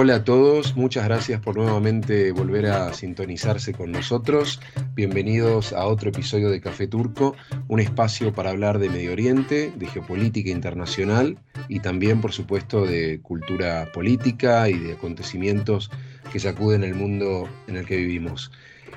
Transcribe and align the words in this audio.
Hola 0.00 0.14
a 0.14 0.24
todos, 0.24 0.76
muchas 0.76 1.06
gracias 1.06 1.40
por 1.40 1.56
nuevamente 1.56 2.30
volver 2.30 2.66
a 2.66 2.94
sintonizarse 2.94 3.72
con 3.72 3.90
nosotros. 3.90 4.60
Bienvenidos 4.94 5.72
a 5.72 5.86
otro 5.86 6.10
episodio 6.10 6.50
de 6.50 6.60
Café 6.60 6.86
Turco, 6.86 7.34
un 7.66 7.80
espacio 7.80 8.32
para 8.32 8.50
hablar 8.50 8.78
de 8.78 8.90
Medio 8.90 9.10
Oriente, 9.10 9.72
de 9.74 9.86
geopolítica 9.86 10.50
internacional 10.50 11.36
y 11.68 11.80
también, 11.80 12.20
por 12.20 12.30
supuesto, 12.30 12.86
de 12.86 13.18
cultura 13.22 13.90
política 13.92 14.68
y 14.68 14.78
de 14.78 14.92
acontecimientos 14.92 15.90
que 16.30 16.38
sacuden 16.38 16.84
el 16.84 16.94
mundo 16.94 17.48
en 17.66 17.74
el 17.74 17.84
que 17.84 17.96
vivimos. 17.96 18.52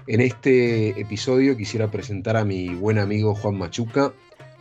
En 0.06 0.22
este 0.22 1.02
episodio 1.02 1.58
quisiera 1.58 1.90
presentar 1.90 2.38
a 2.38 2.46
mi 2.46 2.76
buen 2.76 3.00
amigo 3.00 3.34
Juan 3.34 3.58
Machuca, 3.58 4.14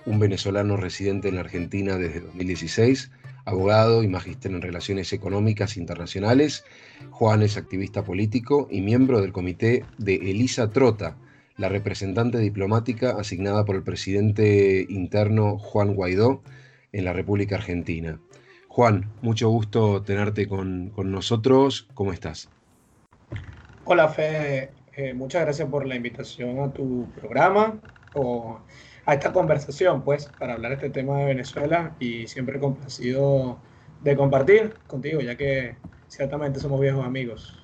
un 0.07 0.19
venezolano 0.19 0.79
residente 0.79 1.29
en 1.29 1.35
la 1.35 1.43
Argentina 1.43 1.99
desde 1.99 2.21
2016 2.21 3.11
abogado 3.45 4.03
y 4.03 4.09
magíster 4.09 4.53
en 4.53 4.63
Relaciones 4.63 5.13
Económicas 5.13 5.77
Internacionales. 5.77 6.65
Juan 7.11 7.43
es 7.43 7.57
activista 7.57 8.05
político 8.05 8.69
y 8.71 8.81
miembro 8.81 9.21
del 9.21 9.33
comité 9.33 9.85
de 9.99 10.17
Elisa 10.17 10.71
Trota, 10.71 11.17
la 11.57 11.69
representante 11.69 12.39
diplomática 12.39 13.17
asignada 13.19 13.65
por 13.65 13.77
el 13.77 13.83
presidente 13.83 14.87
interno 14.89 15.59
Juan 15.59 15.95
Guaidó 15.95 16.43
en 16.93 17.05
la 17.05 17.13
República 17.13 17.57
Argentina. 17.57 18.19
Juan, 18.69 19.11
mucho 19.21 19.49
gusto 19.49 20.03
tenerte 20.03 20.47
con, 20.47 20.93
nosotros. 20.97 21.89
¿Cómo 21.95 22.13
estás? 22.13 22.49
Hola, 23.85 24.09
Fe. 24.09 24.71
Eh, 24.97 25.15
muchas 25.15 25.43
gracias 25.43 25.69
por 25.69 25.87
la 25.87 25.97
invitación 25.97 26.61
a 26.61 26.73
tu 26.73 27.09
programa 27.17 27.81
a 29.07 29.15
esta 29.15 29.33
conversación, 29.33 30.03
pues, 30.03 30.31
para 30.39 30.55
hablar 30.55 30.73
este 30.73 30.91
tema 30.91 31.19
de 31.19 31.27
Venezuela 31.27 31.95
y 31.99 32.27
siempre 32.27 32.59
complacido 32.61 33.59
de 34.03 34.17
compartir 34.17 34.75
contigo, 34.87 35.21
ya 35.21 35.37
que 35.37 35.77
ciertamente 36.09 36.61
somos 36.61 36.81
viejos 36.81 37.05
amigos. 37.05 37.57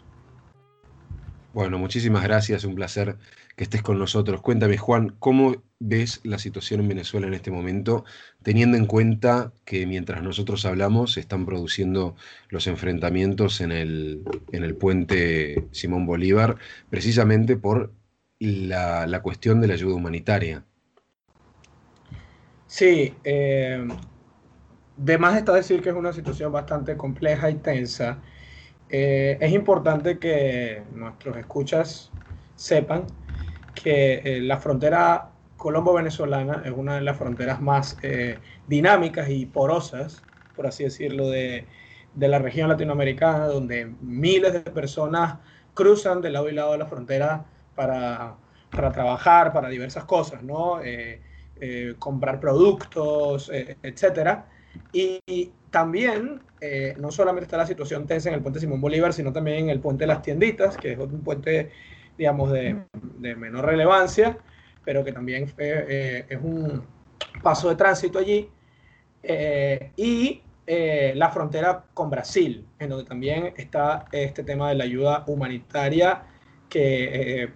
Bueno, 1.57 1.79
muchísimas 1.79 2.23
gracias, 2.23 2.65
un 2.65 2.75
placer 2.75 3.17
que 3.57 3.65
estés 3.65 3.81
con 3.81 3.99
nosotros. 3.99 4.43
Cuéntame, 4.43 4.77
Juan, 4.77 5.17
¿cómo 5.19 5.63
ves 5.79 6.21
la 6.23 6.39
situación 6.39 6.81
en 6.81 6.89
Venezuela 6.89 7.27
en 7.27 7.33
este 7.33 7.51
momento, 7.51 8.05
teniendo 8.43 8.77
en 8.77 8.85
cuenta 8.85 9.55
que 9.65 9.87
mientras 9.87 10.23
nosotros 10.23 10.67
hablamos 10.67 11.15
se 11.15 11.21
están 11.21 11.47
produciendo 11.47 12.15
los 12.51 12.67
enfrentamientos 12.67 13.63
en 13.63 13.73
el, 13.73 14.23
en 14.53 14.65
el 14.65 14.77
puente 14.77 15.67
Simón 15.71 16.05
Bolívar, 16.05 16.57
precisamente 16.91 17.57
por 17.57 17.91
la, 18.39 19.07
la 19.07 19.23
cuestión 19.23 19.63
de 19.63 19.69
la 19.69 19.75
ayuda 19.75 19.95
humanitaria? 19.95 20.63
Sí, 22.67 23.15
eh, 23.23 23.87
de 24.97 25.19
más 25.19 25.37
está 25.37 25.53
decir 25.53 25.83
que 25.83 25.91
es 25.91 25.95
una 25.95 26.13
situación 26.13 26.53
bastante 26.53 26.97
compleja 26.97 27.51
y 27.51 27.57
tensa. 27.57 28.19
Eh, 28.89 29.39
es 29.41 29.53
importante 29.53 30.19
que 30.19 30.83
nuestros 30.93 31.37
escuchas 31.37 32.13
sepan 32.57 33.07
que 33.75 34.15
eh, 34.25 34.41
la 34.41 34.59
frontera 34.59 35.31
colombo-venezolana 35.57 36.63
es 36.65 36.73
una 36.73 36.97
de 36.97 37.03
las 37.03 37.17
fronteras 37.17 37.61
más 37.61 37.99
dinámicas 38.67 39.29
y 39.31 39.47
porosas, 39.47 40.25
por 40.55 40.67
así 40.67 40.85
decirlo, 40.85 41.29
de, 41.31 41.67
la 42.15 42.39
región 42.39 42.69
latinoamericana, 42.69 43.47
donde 43.47 43.87
miles 44.01 44.53
de 44.53 44.61
personas 44.61 45.39
cruzan 45.75 46.21
de 46.21 46.31
lado 46.31 46.49
y 46.49 46.53
lado 46.53 46.73
de 46.73 46.79
la 46.79 46.87
frontera 46.87 47.47
para, 47.75 48.37
trabajar, 48.75 49.53
para 49.53 49.69
diversas 49.69 50.05
cosas, 50.05 50.43
¿no? 50.43 50.83
Eh, 50.83 51.21
comprar 51.99 52.39
productos, 52.41 53.51
eh, 53.53 53.77
etcétera. 53.83 54.47
Y, 54.93 55.53
también, 55.71 56.41
eh, 56.61 56.95
no 56.99 57.11
solamente 57.11 57.45
está 57.45 57.59
la 57.59 57.67
situación 57.67 58.07
tensa 58.07 58.31
en 58.31 58.35
el 58.35 58.41
puente 58.41 58.61
Simón 58.61 58.81
Bolívar, 58.81 59.13
sino 59.13 59.31
también 59.33 59.65
en 59.65 59.71
el 59.71 59.81
puente 59.81 60.05
de 60.05 60.09
las 60.09 60.23
tienditas, 60.23 60.77
que 60.77 60.93
es 60.93 60.99
un 60.99 61.23
puente, 61.23 61.71
digamos, 62.17 62.51
de, 62.51 62.77
menor 63.19 63.67
relevancia, 63.67 64.39
pero 64.85 65.05
que 65.05 65.13
también 65.13 65.53
es 65.59 66.39
un 66.41 66.83
paso 67.43 67.69
de 67.69 67.77
tránsito 67.77 68.19
allí. 68.19 68.49
y 69.97 70.43
la 70.67 71.31
frontera 71.31 71.85
con 71.93 72.09
Brasil, 72.09 72.67
en 72.79 72.89
donde 72.89 73.05
también 73.05 73.53
está 73.57 74.07
este 74.13 74.45
tema 74.45 74.71
de 74.71 74.77
la 74.77 74.85
ayuda 74.85 75.25
humanitaria, 75.27 76.23
que 76.71 77.51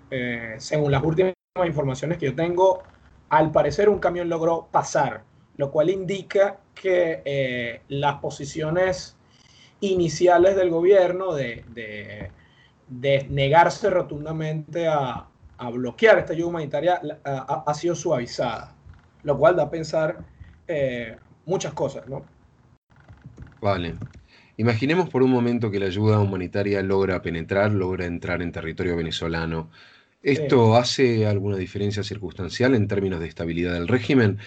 según 0.59 0.93
las 0.93 1.03
últimas 1.03 1.33
informaciones 1.65 2.19
que 2.19 2.27
yo 2.27 2.35
tengo, 2.35 2.83
al 3.31 3.53
parecer 3.53 3.89
un 3.89 3.99
camión 3.99 4.29
logró 4.29 4.69
pasar, 4.71 5.23
lo 5.57 5.71
cual 5.71 5.89
indica 5.89 6.59
que 6.75 7.23
eh, 7.25 7.81
las 7.89 8.17
posiciones 8.17 9.17
iniciales 9.81 10.57
del 10.57 10.71
gobierno 10.71 11.35
de, 11.35 12.31
negarse 13.29 13.89
rotundamente 13.89 14.87
a, 14.87 15.27
bloquear 15.73 16.19
esta 16.19 16.33
ayuda 16.33 16.49
humanitaria 16.49 17.01
ha, 17.23 17.75
sido 17.75 17.95
suavizada, 17.95 18.75
lo 19.25 19.37
cual 19.37 19.57
da 19.57 19.65
a 19.65 19.71
pensar 19.71 20.19
eh, 20.67 21.17
muchas 21.45 21.75
cosas, 21.75 22.09
¿no? 22.09 22.25
Vale. 23.61 23.95
Imaginemos 24.57 25.11
por 25.11 25.23
un 25.23 25.31
momento 25.31 25.71
que 25.71 25.79
la 25.79 25.87
ayuda 25.87 26.19
humanitaria 26.19 26.83
logra 26.83 27.21
penetrar, 27.21 27.73
logra 27.73 28.07
entrar 28.07 28.41
en 28.41 28.53
territorio 28.53 28.97
venezolano. 28.97 29.71
¿Esto 30.23 30.77
hace 30.77 31.27
alguna 31.27 31.57
diferencia 31.57 32.03
circunstancial 32.03 32.75
en 32.75 32.89
términos 32.89 33.21
de 33.21 33.29
estabilidad 33.29 33.73
del 33.73 33.89
régimen? 33.89 34.39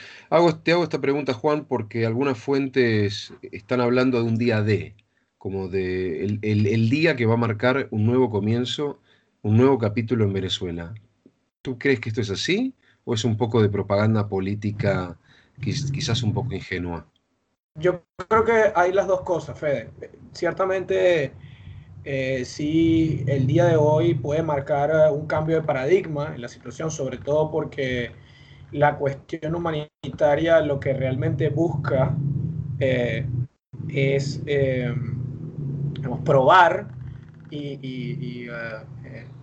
te 0.64 0.72
hago 0.72 0.84
esta 0.84 1.02
pregunta, 1.02 1.34
Juan, 1.34 1.66
porque 1.66 2.06
algunas 2.06 2.38
fuentes 2.38 3.34
están 3.52 3.82
hablando 3.82 4.20
de 4.20 4.24
un 4.26 4.38
día 4.38 4.62
D, 4.62 4.96
como 5.40 5.70
de 5.70 6.26
el, 6.42 6.90
día 6.90 7.16
que 7.16 7.26
va 7.26 7.34
a 7.34 7.38
marcar 7.38 7.88
un 7.90 8.06
nuevo 8.06 8.30
comienzo, 8.30 9.00
un 9.42 9.58
nuevo 9.58 9.80
capítulo 9.80 10.26
en 10.26 10.34
Venezuela. 10.34 10.94
¿Tú 11.64 11.80
crees 11.80 12.00
que 12.00 12.10
esto 12.10 12.22
es 12.22 12.30
así 12.30 12.76
o 13.04 13.16
es 13.16 13.26
un 13.26 13.36
poco 13.36 13.62
de 13.62 13.70
propaganda 13.70 14.28
política 14.28 15.18
quizás 15.60 16.22
un 16.22 16.34
poco 16.34 16.54
ingenua? 16.54 17.08
Yo 17.76 18.04
creo 18.30 18.46
que 18.46 18.72
hay 18.76 18.94
las 18.94 19.08
dos 19.08 19.22
cosas, 19.22 19.60
Fede. 19.60 19.90
Ciertamente 20.34 21.34
eh, 22.06 22.44
si 22.44 23.24
el 23.28 23.48
día 23.48 23.66
de 23.66 23.78
hoy 23.78 24.14
puede 24.14 24.44
marcar 24.44 24.90
eh, 24.90 25.10
un 25.10 25.26
cambio 25.26 25.56
de 25.58 25.62
paradigma 25.62 26.34
en 26.36 26.42
la 26.42 26.50
situación, 26.50 26.92
sobre 26.92 27.18
todo 27.18 27.50
porque 27.50 28.12
la 28.72 28.98
cuestión 28.98 29.56
humanitaria 29.56 30.60
lo 30.62 30.80
que 30.80 30.94
realmente 30.94 31.50
busca 31.50 32.14
eh, 32.80 33.26
es 33.88 34.42
probar 36.26 36.88
y, 37.50 38.48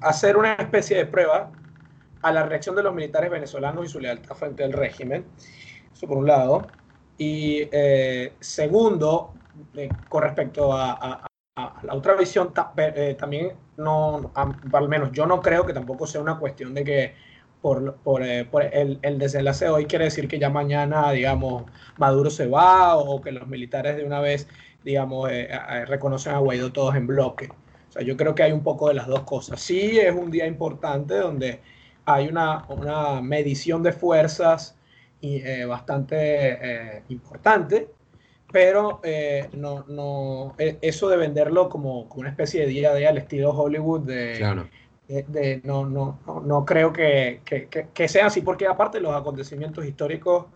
hacer 0.01 0.37
una 0.37 0.55
especie 0.55 0.97
de 0.97 1.07
prueba 1.07 1.53
a 2.23 2.33
la 2.33 2.45
reacción 2.45 2.75
de 2.75 2.83
los 2.83 2.95
militares 2.95 3.31
venezolanos 3.31 3.87
y 3.87 3.89
su 3.89 4.01
lealtad 4.01 4.35
frente 4.35 4.65
al 4.65 4.73
régimen. 4.73 5.25
Eso 5.93 6.07
por 6.07 6.19
un 6.19 6.27
lado. 6.27 6.67
Y 7.17 7.69
segundo, 8.41 9.35
con 10.09 10.23
respecto 10.23 10.73
a, 10.73 11.30
la 11.83 11.95
otra 11.95 12.15
visión 12.15 12.53
eh, 12.77 13.17
también 13.19 13.53
no, 13.77 14.31
al 14.35 14.89
menos 14.89 15.13
yo 15.13 15.27
no 15.27 15.41
creo 15.41 15.67
que 15.67 15.73
tampoco 15.73 16.07
sea 16.07 16.21
una 16.21 16.39
cuestión 16.39 16.75
de 16.75 16.85
que 16.85 17.15
por, 17.61 17.97
por, 17.97 18.23
eh, 18.23 18.49
el, 18.73 18.99
el, 19.03 19.19
desenlace 19.19 19.67
de 19.67 19.71
hoy 19.71 19.87
quiere 19.87 20.07
decir 20.07 20.29
que 20.29 20.39
ya 20.39 20.49
mañana, 20.51 21.13
digamos, 21.13 21.65
Maduro 21.99 22.31
se 22.31 22.47
va 22.47 22.97
o 22.97 23.21
que 23.21 23.33
los 23.33 23.47
militares 23.49 23.97
de 23.97 24.05
una 24.05 24.21
vez, 24.21 24.49
digamos, 24.85 25.31
eh, 25.31 25.49
reconocen 25.87 26.35
a 26.35 26.39
Guaidó 26.39 26.73
todos 26.73 26.95
en 26.97 27.07
bloque. 27.07 27.49
O 27.89 27.93
sea, 27.93 28.03
yo 28.03 28.17
creo 28.17 28.35
que 28.35 28.43
hay 28.43 28.53
un 28.53 28.63
poco 28.63 28.89
de 28.89 28.95
las 28.95 29.07
dos 29.07 29.23
cosas. 29.23 29.61
Sí 29.61 29.99
es 29.99 30.15
un 30.15 30.31
día 30.31 30.47
importante 30.47 31.17
donde 31.17 31.61
hay 32.07 32.29
una, 32.29 32.65
una 32.69 33.21
medición 33.21 33.83
de 33.83 33.93
fuerzas 33.93 34.79
y, 35.21 35.43
bastante 35.67 37.03
importante 37.09 37.89
pero 38.53 39.01
eh, 39.03 39.49
no, 39.53 39.85
no, 39.89 40.55
e, 40.59 40.79
eso 40.83 41.09
de 41.09 41.17
venderlo 41.17 41.69
como, 41.69 42.09
como, 42.09 42.21
una 42.21 42.31
especie 42.31 42.63
de 42.63 42.67
día 42.67 42.91
a 42.91 42.95
día 42.95 43.11
al 43.11 43.19
estilo 43.19 43.51
Hollywood, 43.51 44.01
de, 44.01 44.67
de, 45.09 45.61
no, 45.65 45.87
no, 45.87 46.19
no, 46.45 46.65
creo 46.65 46.93
que, 46.93 47.41
que, 47.45 47.69
que, 47.69 48.09
sea 48.09 48.27
así, 48.27 48.43
porque 48.43 48.67
aparte 48.67 49.01
los 49.01 49.15
acontecimientos 49.15 49.85
históricos 49.85 50.47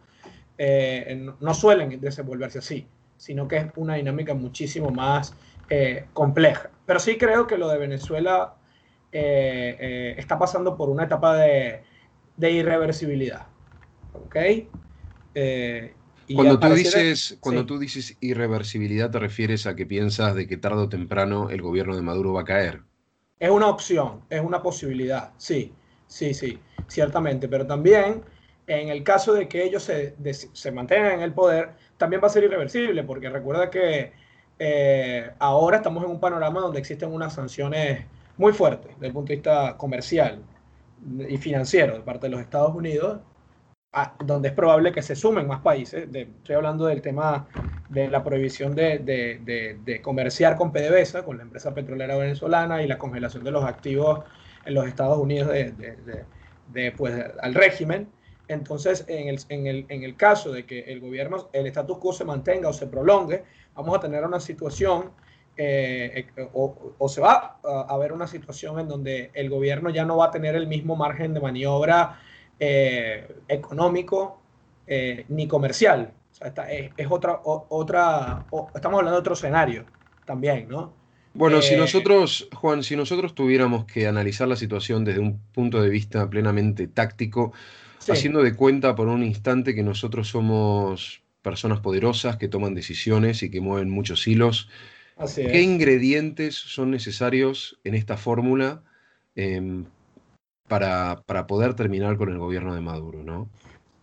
eh, 0.59 1.29
no 1.41 1.55
suelen 1.55 2.01
desenvolverse 2.01 2.59
así, 2.59 2.87
sino 3.17 3.49
que 3.49 3.57
es 3.57 3.67
una 3.77 3.95
dinámica 3.95 4.35
muchísimo 4.35 4.91
más 4.91 5.35
eh, 5.71 6.07
compleja. 6.13 6.71
Pero 6.87 7.01
sí 7.01 7.17
creo 7.17 7.47
que 7.47 7.59
lo 7.59 7.69
de 7.69 7.79
Venezuela 7.79 8.55
está 9.13 10.41
pasando 10.41 10.77
por 10.77 10.91
una 10.91 11.05
etapa 11.05 11.37
de, 11.37 11.85
de 12.37 12.51
irreversibilidad. 12.51 13.47
¿Ok? 14.13 14.37
Cuando 16.35 16.59
tú, 16.59 16.69
dices, 16.69 17.37
cuando 17.41 17.67
tú 17.67 17.79
dices 17.79 18.17
irreversibilidad, 18.21 19.11
te 19.11 19.19
refieres 19.19 19.67
a 19.67 19.75
que 19.75 19.87
piensas 19.87 20.35
de 20.35 20.47
que 20.47 20.57
tarde 20.57 20.83
o 20.83 20.89
temprano 20.89 21.51
el 21.51 21.61
gobierno 21.63 21.97
de 21.97 22.03
Maduro 22.03 22.33
va 22.33 22.43
a 22.43 22.45
caer. 22.45 22.83
Es 23.39 23.51
una 23.51 23.69
opción, 23.69 24.21
es 24.31 24.41
una 24.41 24.63
posibilidad, 24.63 25.33
sí, 25.37 25.73
sí, 26.07 26.35
sí, 26.35 26.59
ciertamente, 26.87 27.49
pero 27.49 27.67
también 27.67 28.23
en 28.67 28.89
el 28.89 29.03
caso 29.03 29.35
de 29.35 29.49
que 29.49 29.65
ellos 29.65 29.83
se, 29.83 30.15
se 30.53 30.73
mantengan 30.73 31.13
en 31.13 31.21
el 31.21 31.33
poder, 31.33 31.73
también 31.99 32.23
va 32.23 32.29
a 32.29 32.31
ser 32.31 32.45
irreversible, 32.45 33.05
porque 33.05 33.29
recuerda 33.29 33.71
que 33.71 34.13
eh, 34.59 35.31
ahora 35.39 35.79
estamos 35.79 36.05
en 36.05 36.11
un 36.11 36.21
panorama 36.21 36.61
donde 36.61 36.79
existen 36.79 37.13
unas 37.13 37.35
sanciones 37.35 38.07
muy 38.37 38.53
fuertes 38.53 38.93
desde 38.95 39.09
el 39.09 39.13
punto 39.13 39.29
de 39.31 39.37
vista 39.37 39.77
comercial 39.77 40.43
y 41.29 41.37
financiero 41.37 41.95
de 41.95 42.01
parte 42.01 42.27
de 42.27 42.31
los 42.31 42.41
Estados 42.41 42.75
Unidos, 42.75 43.21
donde 44.25 44.49
es 44.49 44.55
probable 44.55 44.93
que 44.93 45.03
se 45.03 45.15
sumen 45.15 45.47
más 45.47 45.61
países. 45.61 46.09
estoy 46.13 46.55
hablando 46.55 46.87
del 46.87 47.01
tema 47.01 47.47
de 47.89 48.09
la 48.09 48.25
prohibición 48.25 48.75
de, 48.75 48.99
de, 48.99 49.79
de, 49.85 50.03
comerciar 50.03 50.57
con 50.57 50.73
PDVSA, 50.73 51.25
con 51.25 51.37
la 51.37 51.43
empresa 51.45 51.75
petrolera 51.75 52.17
venezolana, 52.17 52.83
y 52.83 52.87
la 52.87 52.99
congelación 52.99 53.45
de 53.45 53.51
los 53.51 53.65
activos 53.65 54.21
en 54.65 54.75
los 54.75 54.87
Estados 54.87 55.19
Unidos 55.19 55.53
de, 55.53 56.93
pues, 56.93 57.25
al 57.41 57.55
régimen. 57.55 58.09
Entonces, 58.49 59.05
en 59.09 59.29
el, 59.29 59.39
en, 59.49 59.67
el, 59.67 59.87
en 59.89 60.03
el 60.03 60.17
caso 60.17 60.53
de 60.53 60.67
que 60.67 60.81
el 60.81 61.01
gobierno, 61.01 61.49
el 61.53 61.67
status 61.67 61.99
quo 61.99 62.13
se 62.13 62.25
mantenga 62.25 62.69
o 62.69 62.73
se 62.73 62.87
prolongue, 62.87 63.45
vamos 63.75 63.97
a 63.97 64.01
tener 64.01 64.25
una 64.25 64.41
situación 64.41 65.13
eh, 65.57 66.27
eh, 66.37 66.49
o, 66.53 67.09
se 67.09 67.21
va 67.21 67.59
a, 67.63 67.97
ver 67.99 68.13
una 68.13 68.27
situación 68.27 68.81
en 68.81 68.89
donde 68.89 69.31
el 69.35 69.49
gobierno 69.49 69.89
ya 69.91 70.05
no 70.05 70.17
va 70.17 70.27
a 70.27 70.31
tener 70.33 70.57
el 70.57 70.67
mismo 70.67 70.97
margen 70.97 71.33
de 71.33 71.41
maniobra 71.41 72.19
eh, 72.59 73.35
económico 73.49 74.41
ni 75.29 75.49
comercial. 75.49 76.13
O 76.31 76.35
sea, 76.35 76.53
es, 76.69 77.07
otra, 77.11 77.41
otra 77.45 78.45
estamos 78.75 78.99
hablando 78.99 79.13
de 79.13 79.21
otro 79.21 79.35
escenario 79.35 79.87
también, 80.27 80.69
¿no? 80.69 80.93
Bueno, 81.33 81.63
si 81.63 81.75
nosotros, 81.75 82.49
Juan, 82.55 82.85
si 82.85 82.95
nosotros 82.95 83.35
tuviéramos 83.35 83.87
que 83.87 84.07
analizar 84.07 84.47
la 84.47 84.57
situación 84.57 85.05
desde 85.05 85.21
un 85.21 85.41
punto 85.53 85.83
de 85.83 85.89
vista 85.89 86.29
plenamente 86.31 86.87
táctico, 86.87 87.53
haciendo 88.09 88.43
de 88.43 88.55
cuenta 88.55 88.95
por 88.95 89.09
un 89.09 89.25
instante 89.25 89.75
que 89.75 89.83
nosotros 89.83 90.29
somos 90.29 91.23
personas 91.43 91.81
poderosas 91.81 92.37
que 92.37 92.49
toman 92.49 92.75
decisiones 92.75 93.43
y 93.43 93.51
que 93.51 93.61
mueven 93.61 93.91
muchos 93.91 94.27
hilos, 94.27 94.69
¿Qué 95.37 95.63
ingredientes 95.63 96.57
son 96.57 96.91
necesarios 96.91 97.79
en 97.85 97.95
esta 97.95 98.17
fórmula 98.17 98.83
em, 100.65 100.69
para, 100.69 101.47
poder 101.47 101.75
terminar 101.75 102.17
con 102.17 102.31
el 102.31 102.39
gobierno 102.39 102.75
de 102.75 102.81
Maduro? 102.81 103.23
¿no? 103.23 103.49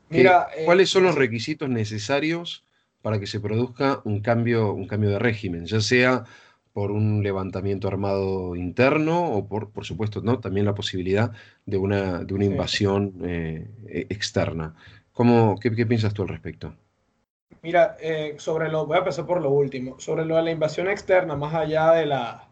Mira, 0.10 0.48
eh, 0.56 0.66
¿Cuáles 0.66 0.90
son 0.90 1.04
los 1.04 1.16
requisitos 1.16 1.70
necesarios 1.70 2.66
para 3.02 3.20
que 3.20 3.28
se 3.28 3.40
produzca 3.40 4.02
un 4.04 4.22
cambio, 4.22 4.74
un 4.74 4.88
cambio 4.88 5.10
de 5.10 5.20
régimen, 5.20 5.66
ya 5.66 5.82
sea 5.82 6.26
por 6.74 6.92
un 6.92 7.22
levantamiento 7.24 7.88
armado 7.88 8.56
interno 8.56 9.32
o 9.32 9.48
por, 9.48 9.72
por 9.72 9.86
supuesto, 9.86 10.22
¿no? 10.22 10.40
también 10.40 10.66
la 10.66 10.76
posibilidad 10.76 11.32
de 11.66 11.78
una, 11.78 12.24
de 12.24 12.34
una 12.34 12.46
invasión 12.46 13.14
eh, 13.26 13.68
e, 13.88 14.08
externa? 14.10 14.76
¿Cómo, 15.12 15.60
qué, 15.60 15.72
¿Qué 15.76 15.86
piensas 15.86 16.14
tú 16.14 16.22
al 16.22 16.30
respecto? 16.30 16.74
Mira, 17.64 17.98
eh, 18.00 18.36
sobre 18.38 18.70
lo, 18.70 18.86
voy 18.86 18.96
a 18.96 19.00
empezar 19.00 19.26
por 19.26 19.42
lo 19.42 19.50
último, 19.50 20.00
sobre 20.00 20.26
lo 20.26 20.36
de 20.36 20.44
la 20.44 20.52
invasión 20.52 20.88
externa, 20.88 21.36
más 21.36 21.54
allá 21.54 21.92
de, 21.92 22.06
la, 22.06 22.48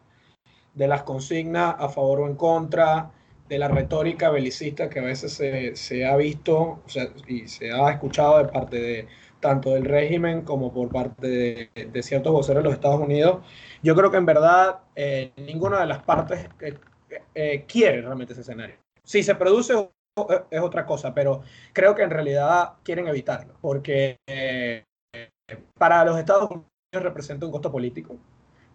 de 0.74 0.88
las 0.88 1.02
consignas 1.02 1.74
a 1.78 1.88
favor 1.88 2.20
o 2.20 2.26
en 2.26 2.36
contra, 2.36 3.10
de 3.50 3.58
la 3.58 3.66
retórica 3.66 4.30
belicista 4.30 4.88
que 4.88 5.00
a 5.00 5.02
veces 5.02 5.32
se, 5.32 6.06
ha 6.06 6.16
visto 6.16 6.82
y 7.26 7.48
se 7.48 7.72
ha 7.72 7.90
escuchado 7.90 8.38
de 8.38 8.44
parte 8.44 8.76
de 8.80 9.08
tanto 9.40 9.70
del 9.70 9.86
régimen 9.86 10.42
como 10.42 10.72
por 10.72 10.88
parte 10.88 11.70
de, 11.74 12.02
ciertos 12.02 12.32
voceros 12.32 12.62
de 12.62 12.68
los 12.68 12.74
Estados 12.74 13.00
Unidos, 13.00 13.44
yo 13.82 13.96
creo 13.96 14.10
que 14.10 14.18
en 14.18 14.26
verdad 14.26 14.80
eh, 14.94 15.32
ninguna 15.36 15.80
de 15.80 15.86
las 15.86 16.02
partes 16.02 16.48
eh, 17.34 17.64
quiere 17.66 18.02
realmente 18.02 18.34
ese 18.34 18.42
escenario. 18.42 18.76
Si 19.02 19.24
se 19.24 19.34
produce 19.34 19.90
es 20.50 20.60
otra 20.60 20.86
cosa, 20.86 21.12
pero 21.12 21.42
creo 21.72 21.94
que 21.96 22.02
en 22.02 22.10
realidad 22.10 22.74
quieren 22.84 23.08
evitarlo, 23.08 23.54
porque 23.60 24.18
para 25.76 26.04
los 26.04 26.18
Estados 26.18 26.50
Unidos 26.50 26.66
representa 26.92 27.46
un 27.46 27.52
costo 27.52 27.72
político, 27.72 28.16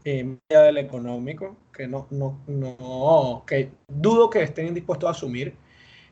eh, 0.06 0.38
del 0.48 0.78
económico, 0.78 1.58
que 1.74 1.88
no, 1.88 2.08
no, 2.12 2.40
no, 2.48 3.44
que 3.46 3.72
dudo 3.88 4.30
que 4.30 4.44
estén 4.44 4.74
dispuestos 4.74 5.08
a 5.08 5.12
asumir. 5.12 5.56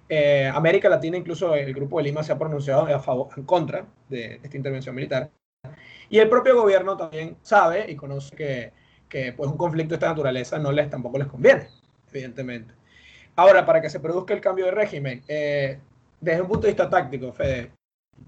Eh, 0.09 0.51
América 0.53 0.89
Latina, 0.89 1.15
incluso 1.15 1.55
el 1.55 1.73
Grupo 1.73 1.97
de 1.97 2.05
Lima 2.05 2.23
se 2.23 2.31
ha 2.33 2.37
pronunciado 2.37 2.87
a 2.87 2.99
favor, 2.99 3.29
en 3.37 3.43
contra 3.43 3.85
de, 4.09 4.39
esta 4.43 4.57
intervención 4.57 4.95
militar. 4.95 5.29
Y 6.09 6.19
el 6.19 6.27
propio 6.27 6.59
gobierno 6.59 6.97
también 6.97 7.37
sabe 7.41 7.89
y 7.89 7.95
conoce 7.95 8.35
que, 8.35 8.73
que 9.07 9.31
pues, 9.33 9.49
un 9.49 9.57
conflicto 9.57 9.89
de 9.91 9.95
esta 9.95 10.09
naturaleza 10.09 10.57
no 10.59 10.71
les, 10.71 10.89
tampoco 10.89 11.19
les 11.19 11.27
conviene, 11.27 11.67
evidentemente. 12.11 12.73
Ahora, 13.35 13.65
para 13.65 13.81
que 13.81 13.89
se 13.89 13.99
produzca 13.99 14.33
el 14.33 14.41
cambio 14.41 14.65
de 14.65 14.71
régimen, 14.71 15.23
eh, 15.27 15.79
desde 16.19 16.41
un 16.41 16.47
punto 16.47 16.67
de 16.67 16.73
vista 16.73 16.89
táctico, 16.89 17.31
Fede, 17.31 17.71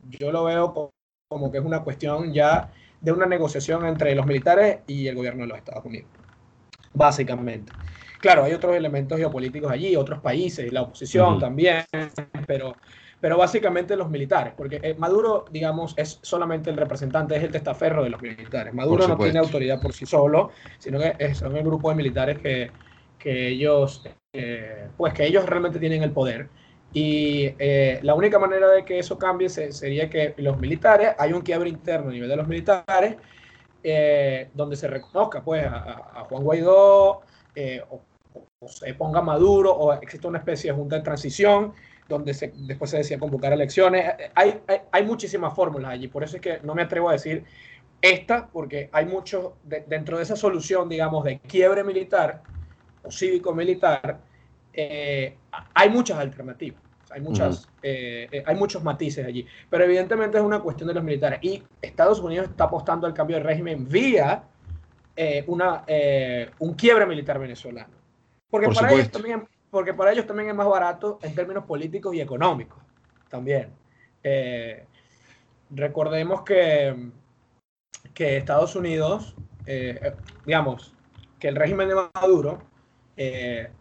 yo 0.09 0.31
lo 0.31 0.45
veo 0.45 0.91
como 1.27 1.51
que 1.51 1.57
es 1.57 1.65
una 1.65 1.83
cuestión 1.83 2.33
ya 2.33 2.71
de 3.01 3.11
una 3.11 3.25
negociación 3.25 3.85
entre 3.85 4.15
los 4.15 4.25
militares 4.25 4.79
y 4.87 5.07
el 5.07 5.15
gobierno 5.15 5.41
de 5.43 5.47
los 5.47 5.57
Estados 5.57 5.85
Unidos, 5.85 6.09
básicamente. 6.93 7.71
Claro, 8.19 8.43
hay 8.43 8.53
otros 8.53 8.75
elementos 8.75 9.17
geopolíticos 9.17 9.71
allí, 9.71 9.95
otros 9.95 10.19
países, 10.19 10.71
la 10.73 10.81
oposición 10.81 11.39
también, 11.39 11.83
pero, 12.47 12.75
pero 13.19 13.37
básicamente 13.37 13.95
los 13.95 14.09
militares, 14.09 14.53
porque 14.57 14.79
eh, 14.81 14.95
Maduro, 14.97 15.45
digamos, 15.51 15.93
es 15.97 16.19
solamente 16.23 16.69
el 16.71 16.77
representante, 16.77 17.35
es 17.35 17.43
el 17.43 17.51
testaferro 17.51 18.03
de 18.03 18.09
los 18.09 18.21
militares. 18.21 18.73
Maduro 18.73 19.07
no 19.07 19.17
tiene 19.17 19.37
autoridad 19.37 19.79
por 19.79 19.93
sí 19.93 20.05
solo, 20.05 20.51
sino 20.79 20.99
que 20.99 21.35
son 21.35 21.55
el 21.55 21.63
grupo 21.63 21.89
de 21.89 21.95
militares 21.95 22.39
que, 22.39 22.71
que 23.19 23.49
ellos, 23.49 24.03
eh, 24.33 24.87
pues 24.97 25.13
que 25.13 25.25
ellos 25.25 25.45
realmente 25.45 25.77
tienen 25.77 26.01
el 26.01 26.11
poder 26.11 26.49
y 26.95 27.53
eh, 27.59 27.99
la 28.03 28.15
única 28.15 28.39
manera 28.39 28.69
de 28.69 28.85
que 28.85 28.97
eso 28.97 29.19
cambie 29.19 29.49
sería 29.49 30.09
que 30.09 30.33
los 30.37 30.57
militares, 30.57 31.09
hay 31.17 31.33
un 31.33 31.41
quiebre 31.41 31.67
interno 31.67 32.07
a 32.09 32.13
nivel 32.13 32.29
de 32.29 32.37
los 32.37 32.47
militares, 32.47 33.17
eh, 33.83 34.47
donde 34.53 34.77
se 34.77 34.87
reconozca 34.87 35.43
pues 35.43 35.65
a, 35.65 36.25
Juan 36.29 36.43
Guaidó, 36.45 37.23
eh, 37.53 37.83
o, 37.89 37.99
se 38.69 38.93
ponga 38.93 39.21
Maduro, 39.21 39.73
o 39.73 39.91
existe 39.91 40.25
una 40.25 40.37
especie 40.37 40.71
de 40.71 40.77
junta 40.77 40.95
de 40.95 41.01
transición, 41.01 41.73
donde 42.07 42.31
después 42.65 42.91
se 42.91 42.99
decía 42.99 43.19
convocar 43.19 43.51
elecciones. 43.51 44.13
Hay, 44.33 44.61
hay, 44.89 45.03
muchísimas 45.03 45.53
fórmulas 45.53 45.91
allí, 45.91 46.07
por 46.07 46.23
eso 46.23 46.37
es 46.37 46.41
que 46.41 46.59
no 46.63 46.73
me 46.75 46.83
atrevo 46.83 47.09
a 47.09 47.11
decir 47.11 47.43
esta, 48.01 48.47
porque 48.47 48.89
hay 48.93 49.05
mucho, 49.05 49.57
dentro 49.65 50.15
de 50.15 50.23
esa 50.23 50.37
solución, 50.37 50.87
digamos, 50.87 51.25
de 51.25 51.39
quiebre 51.39 51.83
militar 51.83 52.41
o 53.03 53.11
cívico-militar, 53.11 54.17
hay 55.73 55.89
muchas 55.89 56.19
alternativas. 56.19 56.84
Hay, 57.15 57.21
muchas, 57.21 57.69
eh, 57.81 58.27
eh, 58.29 58.43
hay 58.45 58.55
muchos 58.57 58.83
matices 58.83 59.25
allí. 59.25 59.47
Pero 59.69 59.85
evidentemente 59.85 60.37
es 60.37 60.43
una 60.43 60.59
cuestión 60.59 60.89
de 60.89 60.95
los 60.95 61.03
militares. 61.03 61.39
Y 61.41 61.63
Estados 61.81 62.19
Unidos 62.19 62.49
está 62.49 62.65
apostando 62.65 63.07
al 63.07 63.13
cambio 63.13 63.37
de 63.37 63.43
régimen 63.43 63.87
vía 63.87 64.43
eh, 65.15 65.45
una, 65.47 65.85
un 66.59 66.73
quiebre 66.73 67.05
militar 67.05 67.39
venezolano. 67.39 67.93
Porque 68.49 68.67
para, 68.67 68.91
ellos 68.91 69.09
también, 69.11 69.47
porque 69.71 69.93
para 69.93 70.11
ellos 70.11 70.27
también 70.27 70.49
es 70.49 70.55
más 70.55 70.67
barato 70.67 71.19
en 71.21 71.33
términos 71.33 71.63
políticos 71.63 72.13
y 72.13 72.19
económicos. 72.19 72.79
También. 73.29 73.69
recordemos 75.69 76.41
que, 76.41 77.11
que 78.13 78.35
Estados 78.35 78.75
Unidos, 78.75 79.37
digamos, 80.45 80.93
que 81.39 81.47
el 81.47 81.55
régimen 81.55 81.87
de 81.87 81.95
Maduro, 81.95 82.59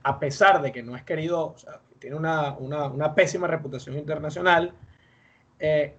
a 0.04 0.18
pesar 0.20 0.62
de 0.62 0.70
que 0.70 0.84
no 0.84 0.94
es 0.94 1.02
querido, 1.02 1.56
tiene 2.04 2.16
una, 2.16 3.14
pésima 3.14 3.46
reputación 3.46 3.96
internacional, 3.96 4.74
eh, 5.58 5.94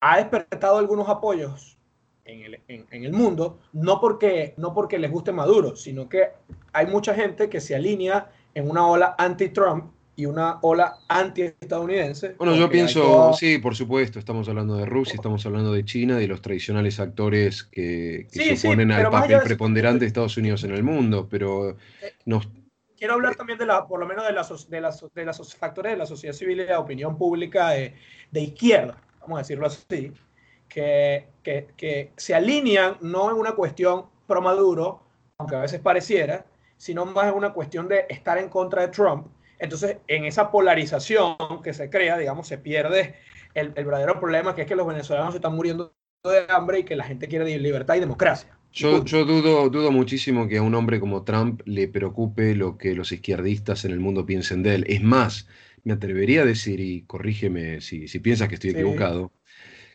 ha 0.00 0.16
despertado 0.18 0.78
algunos 0.78 1.08
apoyos 1.08 1.76
en 2.24 3.04
el, 3.04 3.12
mundo, 3.12 3.58
no 3.72 4.00
porque, 4.00 4.54
no 4.56 4.72
porque 4.72 5.00
les 5.00 5.10
guste 5.10 5.32
Maduro, 5.32 5.74
sino 5.74 6.08
que 6.08 6.28
hay 6.72 6.86
mucha 6.86 7.12
gente 7.12 7.48
que 7.48 7.60
se 7.60 7.74
alinea 7.74 8.30
en 8.54 8.70
una 8.70 8.86
ola 8.86 9.16
anti-Trump 9.18 9.90
y 10.14 10.26
una 10.26 10.60
ola 10.62 10.98
anti-estadounidense. 11.08 12.36
Bueno, 12.38 12.54
yo 12.54 12.70
pienso, 12.70 13.32
sí, 13.32 13.58
por 13.58 13.74
supuesto, 13.74 14.20
estamos 14.20 14.48
hablando 14.48 14.76
de 14.76 14.86
Rusia, 14.86 15.14
estamos 15.16 15.44
hablando 15.44 15.72
de 15.72 15.84
China, 15.84 16.18
de 16.18 16.28
los 16.28 16.40
tradicionales 16.40 17.00
actores 17.00 17.64
que, 17.64 18.28
se 18.30 18.54
oponen 18.54 18.92
al 18.92 19.10
papel 19.10 19.40
preponderante 19.42 20.00
de 20.00 20.06
Estados 20.06 20.36
Unidos 20.36 20.62
en 20.62 20.70
el 20.70 20.84
mundo, 20.84 21.26
pero 21.28 21.70
eh, 21.70 21.76
nos, 22.26 22.48
quiero 23.02 23.14
hablar 23.14 23.34
también 23.34 23.58
de 23.58 23.66
la, 23.66 23.88
por 23.88 23.98
lo 23.98 24.06
menos 24.06 24.24
de, 24.24 24.32
las 24.32 24.70
de, 24.70 24.80
las 24.80 25.04
de 25.12 25.24
los 25.24 25.56
factores 25.56 25.90
de 25.90 25.98
la 25.98 26.06
sociedad 26.06 26.36
civil 26.36 26.60
y 26.60 26.62
de 26.62 26.70
la 26.70 26.78
opinión 26.78 27.18
pública 27.18 27.70
de, 27.70 27.96
de 28.30 28.40
izquierda, 28.40 28.96
vamos 29.22 29.38
a 29.38 29.42
decirlo 29.42 29.66
así, 29.66 30.12
que, 30.68 31.26
que, 31.42 31.66
que, 31.76 32.12
se 32.16 32.32
alinean 32.32 32.98
no 33.00 33.28
en 33.28 33.38
una 33.38 33.56
cuestión 33.56 34.04
pro 34.28 34.40
Maduro, 34.40 35.02
aunque 35.38 35.56
a 35.56 35.62
veces 35.62 35.80
pareciera, 35.80 36.46
sino 36.76 37.04
más 37.04 37.26
en 37.26 37.34
una 37.34 37.52
cuestión 37.52 37.88
de 37.88 38.06
estar 38.08 38.38
en 38.38 38.48
contra 38.48 38.82
de 38.82 38.88
Trump. 38.92 39.26
Entonces, 39.58 39.96
en 40.06 40.24
esa 40.24 40.52
polarización 40.52 41.36
que 41.64 41.74
se 41.74 41.90
crea, 41.90 42.16
digamos, 42.16 42.46
se 42.46 42.58
pierde 42.58 43.16
el, 43.54 43.72
el 43.74 43.84
verdadero 43.84 44.20
problema, 44.20 44.54
que 44.54 44.62
es 44.62 44.68
que 44.68 44.76
los 44.76 44.86
venezolanos 44.86 45.32
se 45.32 45.38
están 45.38 45.56
muriendo 45.56 45.92
de 46.22 46.46
hambre 46.48 46.78
y 46.78 46.84
que 46.84 46.94
la 46.94 47.02
gente 47.02 47.26
quiere 47.26 47.58
libertad 47.58 47.96
y 47.96 48.00
democracia. 48.00 48.56
Yo, 48.72 49.00
dudo, 49.02 49.68
dudo 49.68 49.92
muchísimo 49.92 50.48
que 50.48 50.56
a 50.56 50.62
un 50.62 50.74
hombre 50.74 50.98
como 50.98 51.24
Trump 51.24 51.60
le 51.66 51.88
preocupe 51.88 52.54
lo 52.54 52.78
que 52.78 52.94
los 52.94 53.12
izquierdistas 53.12 53.84
en 53.84 53.90
el 53.90 54.00
mundo 54.00 54.24
piensen 54.24 54.62
de 54.62 54.76
él. 54.76 54.84
Es 54.88 55.02
más, 55.02 55.46
me 55.84 55.92
atrevería 55.92 56.42
a 56.42 56.46
decir, 56.46 56.80
y 56.80 57.02
corrígeme 57.02 57.80
si, 57.82 58.06
piensas 58.20 58.48
que 58.48 58.54
estoy 58.54 58.70
equivocado, 58.70 59.32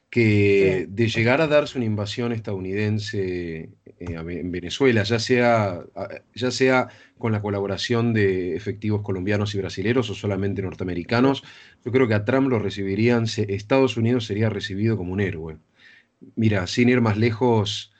que 0.10 0.86
de 0.90 1.08
llegar 1.10 1.42
a 1.42 1.48
darse 1.48 1.78
una 1.78 1.86
invasión 1.86 2.32
estadounidense 2.32 3.72
en 4.00 4.52
Venezuela, 4.52 5.04
ya 5.04 5.20
sea, 5.20 5.84
ya 6.36 6.52
sea 6.52 6.88
con 7.18 7.32
la 7.32 7.42
colaboración 7.42 8.14
de 8.14 8.56
efectivos 8.56 9.02
colombianos 9.02 9.56
y 9.56 9.58
brasileños 9.58 10.10
o 10.10 10.14
solamente 10.14 10.62
norteamericanos, 10.62 11.44
yo 11.84 11.92
creo 11.92 12.08
que 12.08 12.14
a 12.14 12.26
Trump 12.26 12.48
lo 12.48 12.60
recibirían, 12.60 13.26
Estados 13.26 13.98
Unidos 13.98 14.26
sería 14.26 14.50
recibido 14.50 14.98
como 14.98 15.14
un 15.14 15.20
héroe. 15.20 15.58
Mira, 16.36 16.68
sin 16.68 16.90
ir 16.90 17.02
más 17.02 17.18
lejos, 17.18 17.92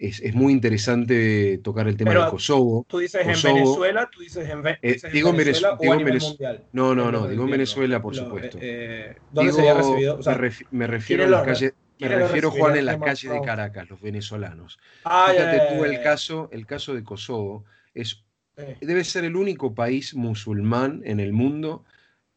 es, 0.00 0.34
muy 0.34 0.52
interesante 0.52 1.58
tocar 1.58 1.86
el 1.86 1.96
tema 1.96 2.12
de 2.14 2.30
Kosovo. 2.30 2.86
Tú 2.88 2.98
dices 2.98 3.20
en 3.20 3.54
Venezuela, 3.54 4.08
tú 4.10 4.20
dices 4.20 4.48
en, 4.48 4.62
eh, 4.66 5.00
digo 5.12 5.30
en 5.30 5.36
Venezuela, 5.36 5.76
o 5.78 5.92
a 5.92 5.96
nivel 5.96 6.18
mundial. 6.20 6.64
No, 6.72 6.94
no, 6.94 7.12
no, 7.12 7.28
digo 7.28 7.44
en 7.44 7.50
Venezuela, 7.50 8.00
por 8.00 8.16
supuesto. 8.16 8.58
Eh, 8.60 9.14
¿Dónde 9.30 9.52
sería 9.52 9.74
recibido? 9.74 10.18
me, 10.70 10.86
refiero 10.86 11.24
a 11.24 11.28
las 11.28 11.44
calles. 11.44 11.74
Me 11.98 12.08
refiero, 12.08 12.50
Juan, 12.50 12.76
en 12.76 12.86
la 12.86 12.98
calle 12.98 13.28
de 13.28 13.42
Caracas, 13.42 13.90
los 13.90 14.00
venezolanos. 14.00 14.78
Ah, 15.04 15.28
Fíjate 15.32 15.76
tú, 15.76 15.84
el 15.84 16.00
caso, 16.00 16.48
el 16.50 16.66
caso 16.66 16.94
de 16.94 17.04
Kosovo 17.04 17.66
es, 17.92 18.24
debe 18.80 19.04
ser 19.04 19.24
el 19.24 19.36
único 19.36 19.74
país 19.74 20.14
musulmán 20.14 21.02
en 21.04 21.20
el 21.20 21.34
mundo 21.34 21.84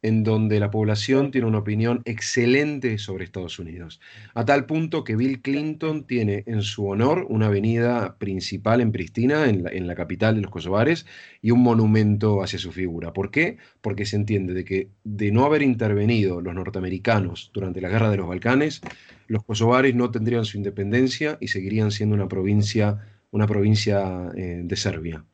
en 0.04 0.22
donde 0.22 0.60
la 0.60 0.70
población 0.70 1.30
tiene 1.30 1.46
una 1.46 1.60
opinión 1.60 2.02
excelente 2.04 2.98
sobre 2.98 3.24
Estados 3.24 3.58
Unidos, 3.58 4.02
a 4.34 4.44
tal 4.44 4.66
punto 4.66 5.02
que 5.02 5.16
Bill 5.16 5.40
Clinton 5.40 6.06
tiene 6.06 6.44
en 6.46 6.60
su 6.60 6.86
honor 6.86 7.26
una 7.30 7.46
avenida 7.46 8.18
principal 8.18 8.82
en 8.82 8.92
Pristina, 8.92 9.48
en 9.48 9.86
la, 9.86 9.94
capital 9.94 10.34
de 10.34 10.42
los 10.42 10.50
kosovares, 10.50 11.06
y 11.40 11.52
un 11.52 11.62
monumento 11.62 12.42
hacia 12.42 12.58
su 12.58 12.70
figura. 12.70 13.14
¿Por 13.14 13.30
qué? 13.30 13.56
Porque 13.80 14.04
se 14.04 14.16
entiende 14.16 14.52
de 14.52 14.66
que 14.66 14.90
de 15.04 15.32
no 15.32 15.46
haber 15.46 15.62
intervenido 15.62 16.42
los 16.42 16.54
norteamericanos 16.54 17.50
durante 17.54 17.80
la 17.80 17.88
guerra 17.88 18.10
de 18.10 18.18
los 18.18 18.28
Balcanes, 18.28 18.82
los 19.26 19.42
kosovares 19.42 19.94
no 19.94 20.10
tendrían 20.10 20.44
su 20.44 20.58
independencia 20.58 21.38
y 21.40 21.48
seguirían 21.48 21.90
siendo 21.90 22.14
una 22.14 22.28
provincia, 22.28 22.98
una 23.30 23.46
provincia 23.46 24.30
eh, 24.36 24.60
de 24.62 24.76
Serbia. 24.76 25.24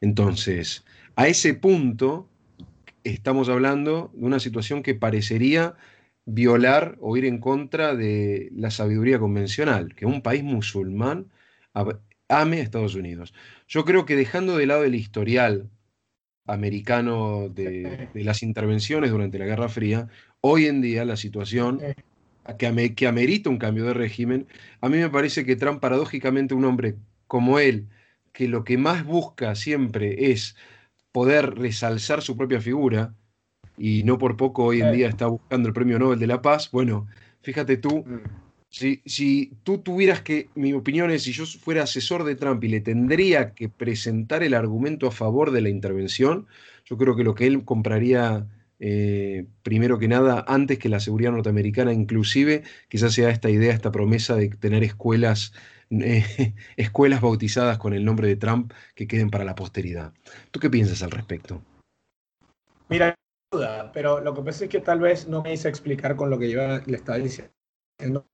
Entonces, 0.00 0.86
a 1.14 1.28
ese 1.28 1.52
punto, 1.52 2.30
estamos 3.04 3.48
hablando 3.48 4.10
de 4.14 4.26
una 4.26 4.40
situación 4.40 4.82
que 4.82 4.94
parecería 4.94 5.74
violar 6.24 6.96
o 7.00 7.16
ir 7.16 7.26
en 7.26 7.38
contra 7.38 7.94
de 7.94 8.48
la 8.52 8.70
sabiduría 8.70 9.18
convencional, 9.18 9.94
que 9.94 10.06
un 10.06 10.22
país 10.22 10.42
musulmán 10.42 11.30
ame 12.28 12.58
a 12.58 12.62
Estados 12.62 12.94
Unidos. 12.94 13.34
Yo 13.68 13.84
creo 13.84 14.06
que 14.06 14.16
dejando 14.16 14.56
de 14.56 14.66
lado 14.66 14.84
el 14.84 14.94
historial 14.94 15.70
americano 16.46 17.48
de, 17.48 18.08
las 18.14 18.42
intervenciones 18.42 19.10
durante 19.10 19.38
la 19.38 19.46
Guerra 19.46 19.68
Fría, 19.68 20.08
hoy 20.40 20.66
en 20.66 20.80
día 20.80 21.04
la 21.04 21.16
situación 21.16 21.80
que, 22.58 22.94
que 22.94 23.06
amerita 23.06 23.50
un 23.50 23.58
cambio 23.58 23.84
de 23.84 23.94
régimen, 23.94 24.46
a 24.80 24.88
mí 24.88 24.98
me 24.98 25.10
parece 25.10 25.44
que 25.44 25.56
Trump, 25.56 25.80
paradójicamente, 25.80 26.54
un 26.54 26.64
hombre 26.64 26.96
como 27.26 27.58
él, 27.58 27.88
que 28.32 28.48
lo 28.48 28.64
que 28.64 28.78
más 28.78 29.04
busca 29.04 29.54
siempre 29.54 30.32
es 30.32 30.56
poder 31.14 31.54
resalzar 31.54 32.22
su 32.22 32.36
propia 32.36 32.60
figura, 32.60 33.14
y 33.78 34.02
no 34.02 34.18
por 34.18 34.36
poco 34.36 34.64
hoy 34.64 34.80
en 34.80 34.92
día 34.92 35.08
está 35.08 35.28
buscando 35.28 35.68
el 35.68 35.72
Premio 35.72 35.96
Nobel 35.96 36.18
de 36.18 36.26
la 36.26 36.42
Paz, 36.42 36.72
bueno, 36.72 37.06
fíjate 37.40 37.76
tú, 37.76 38.04
mm. 38.04 38.20
si, 38.68 39.00
si 39.06 39.52
tú 39.62 39.78
tuvieras 39.78 40.22
que, 40.22 40.48
mi 40.56 40.72
opinión 40.72 41.12
es, 41.12 41.22
si 41.22 41.30
yo 41.30 41.46
fuera 41.46 41.84
asesor 41.84 42.24
de 42.24 42.34
Trump 42.34 42.64
y 42.64 42.68
le 42.68 42.80
tendría 42.80 43.54
que 43.54 43.68
presentar 43.68 44.42
el 44.42 44.54
argumento 44.54 45.06
a 45.06 45.12
favor 45.12 45.52
de 45.52 45.60
la 45.60 45.68
intervención, 45.68 46.48
yo 46.84 46.98
creo 46.98 47.14
que 47.14 47.22
lo 47.22 47.36
que 47.36 47.46
él 47.46 47.64
compraría 47.64 48.48
eh, 48.80 49.46
primero 49.62 50.00
que 50.00 50.08
nada, 50.08 50.44
antes 50.48 50.80
que 50.80 50.88
la 50.88 50.98
seguridad 50.98 51.30
norteamericana, 51.30 51.92
inclusive, 51.92 52.64
quizás 52.88 53.14
sea 53.14 53.30
esta 53.30 53.50
idea, 53.50 53.72
esta 53.72 53.92
promesa 53.92 54.34
de 54.34 54.48
tener 54.48 54.82
escuelas 54.82 55.52
escuelas 56.76 57.20
bautizadas 57.20 57.78
con 57.78 57.92
el 57.92 58.04
nombre 58.04 58.28
de 58.28 58.36
Trump 58.36 58.72
que 58.94 59.06
queden 59.06 59.30
para 59.30 59.44
la 59.44 59.54
posteridad. 59.54 60.12
¿Tú 60.50 60.60
qué 60.60 60.70
piensas 60.70 61.02
al 61.02 61.10
respecto? 61.10 61.62
Mira, 62.88 63.14
pero 63.92 64.20
lo 64.20 64.34
que 64.34 64.42
pasa 64.42 64.64
es 64.64 64.70
que 64.70 64.80
tal 64.80 65.00
vez 65.00 65.28
no 65.28 65.42
me 65.42 65.52
hice 65.52 65.68
explicar 65.68 66.16
con 66.16 66.30
lo 66.30 66.38
que 66.38 66.50
yo 66.50 66.60
le 66.86 66.96
estaba 66.96 67.18
diciendo. 67.18 68.26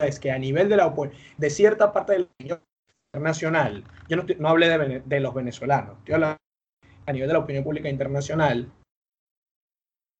Es 0.00 0.18
que 0.18 0.30
a 0.30 0.38
nivel 0.38 0.68
de, 0.68 0.76
la, 0.76 0.94
de 1.36 1.50
cierta 1.50 1.92
parte 1.92 2.12
de 2.14 2.18
la 2.20 2.24
opinión 2.24 2.60
internacional, 3.12 3.84
yo 4.08 4.16
no, 4.16 4.24
no 4.38 4.48
hablé 4.48 5.02
de, 5.04 5.20
los 5.20 5.34
venezolanos, 5.34 5.98
estoy 5.98 6.14
hablando 6.14 6.38
a 7.06 7.12
nivel 7.12 7.28
de 7.28 7.34
la 7.34 7.38
opinión 7.38 7.64
pública 7.64 7.88
internacional, 7.88 8.72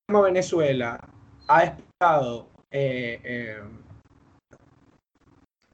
Venezuela 0.09 1.01
ha 1.49 1.63
estado 1.65 2.49
eh, 2.71 3.21
eh, 3.25 3.63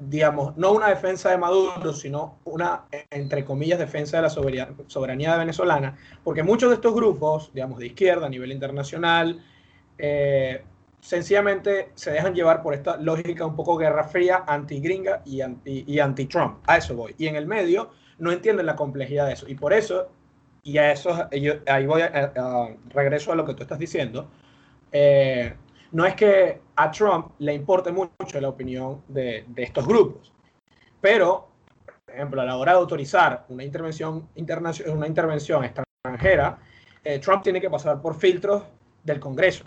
digamos, 0.01 0.57
no 0.57 0.73
una 0.73 0.89
defensa 0.89 1.31
de 1.31 1.39
Maduro, 1.39 1.93
sino 1.93 2.39
una, 2.45 2.87
entre 3.11 3.45
comillas, 3.45 3.79
defensa 3.79 4.17
de 4.17 4.23
la 4.23 4.31
soberanía, 4.31 5.37
venezolana, 5.37 5.97
porque 6.25 6.43
muchos 6.43 6.71
de 6.71 6.77
estos 6.77 6.95
grupos, 6.95 7.51
digamos, 7.53 7.79
de 7.79 7.87
izquierda 7.89 8.27
a 8.27 8.31
nivel 8.31 8.51
internacional, 8.51 9.45
eh, 9.99 10.65
sencillamente 11.01 11.91
se 11.95 12.13
dejan 12.13 12.35
llevar 12.35 12.63
por 12.63 12.75
esta 12.75 12.97
lógica 12.97 13.45
un 13.45 13.55
poco 13.55 13.77
guerra 13.77 14.05
fría, 14.05 14.45
anti-gringa 14.47 15.23
y 15.25 15.99
anti-Trump. 15.99 16.59
a 16.67 16.79
eso 16.79 16.97
voy. 16.97 17.15
Y 17.19 17.27
en 17.27 17.37
el 17.37 17.47
medio 17.47 17.91
no 18.19 18.33
entienden 18.33 18.67
la 18.67 18.77
complejidad 18.77 19.27
de 19.27 19.35
eso. 19.35 19.49
Y 19.49 19.55
por 19.55 19.73
eso, 19.73 20.09
y 20.63 20.79
a 20.79 20.93
eso, 20.93 21.29
ahí 21.67 21.87
voy 21.87 22.03
regreso 22.91 23.33
a 23.33 23.35
lo 23.35 23.45
que 23.45 23.55
tú 23.55 23.63
estás 23.63 23.79
diciendo, 23.79 24.31
eh, 24.93 25.55
no 25.93 26.07
es 26.07 26.15
que 26.15 26.61
a 26.77 26.91
Trump 26.91 27.33
le 27.39 27.55
importe 27.55 27.93
mucho 27.93 28.41
la 28.41 28.49
opinión 28.49 29.03
de, 29.09 29.45
estos 29.57 29.87
grupos, 29.87 30.33
pero, 31.01 31.49
por 32.05 32.15
ejemplo, 32.15 32.41
a 32.41 32.45
la 32.45 32.57
hora 32.57 32.73
de 32.73 32.79
autorizar 32.79 33.45
una 33.49 33.65
intervención, 33.65 34.29
internacional, 34.35 34.97
una 34.97 35.07
intervención 35.07 35.65
extranjera, 35.65 36.59
eh, 37.03 37.19
Trump 37.19 37.43
tiene 37.43 37.61
que 37.61 37.71
pasar 37.71 38.01
por 38.01 38.15
filtros 38.15 38.63
del 39.03 39.19
Congreso. 39.19 39.65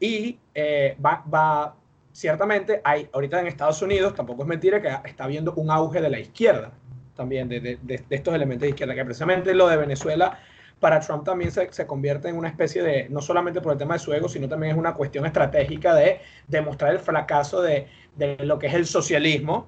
Y 0.00 0.38
eh, 0.54 0.96
va, 1.04 1.74
ciertamente, 2.12 2.80
hay, 2.84 3.08
ahorita 3.12 3.40
en 3.40 3.46
Estados 3.48 3.82
Unidos, 3.82 4.14
tampoco 4.14 4.42
es 4.42 4.48
mentira 4.48 4.80
que 4.80 5.08
está 5.08 5.24
habiendo 5.24 5.54
un 5.54 5.70
auge 5.70 6.00
de 6.00 6.10
la 6.10 6.20
izquierda, 6.20 6.72
también 7.16 7.48
de, 7.48 7.60
de 7.60 8.04
estos 8.10 8.34
elementos 8.34 8.62
de 8.62 8.68
izquierda, 8.70 8.94
que 8.94 9.04
precisamente 9.04 9.52
lo 9.54 9.66
de 9.66 9.76
Venezuela 9.76 10.38
para 10.80 11.00
Trump 11.00 11.24
también 11.24 11.50
se, 11.50 11.72
se, 11.72 11.86
convierte 11.86 12.28
en 12.28 12.36
una 12.36 12.48
especie 12.48 12.82
de, 12.82 13.08
no 13.08 13.20
solamente 13.20 13.60
por 13.60 13.72
el 13.72 13.78
tema 13.78 13.94
de 13.94 14.00
su 14.00 14.12
ego, 14.12 14.28
sino 14.28 14.48
también 14.48 14.72
es 14.72 14.78
una 14.78 14.94
cuestión 14.94 15.26
estratégica 15.26 15.94
de 15.94 16.20
demostrar 16.46 16.92
el 16.92 17.00
fracaso 17.00 17.60
de, 17.62 17.88
de 18.16 18.36
lo 18.44 18.58
que 18.58 18.68
es 18.68 18.74
el 18.74 18.86
socialismo, 18.86 19.66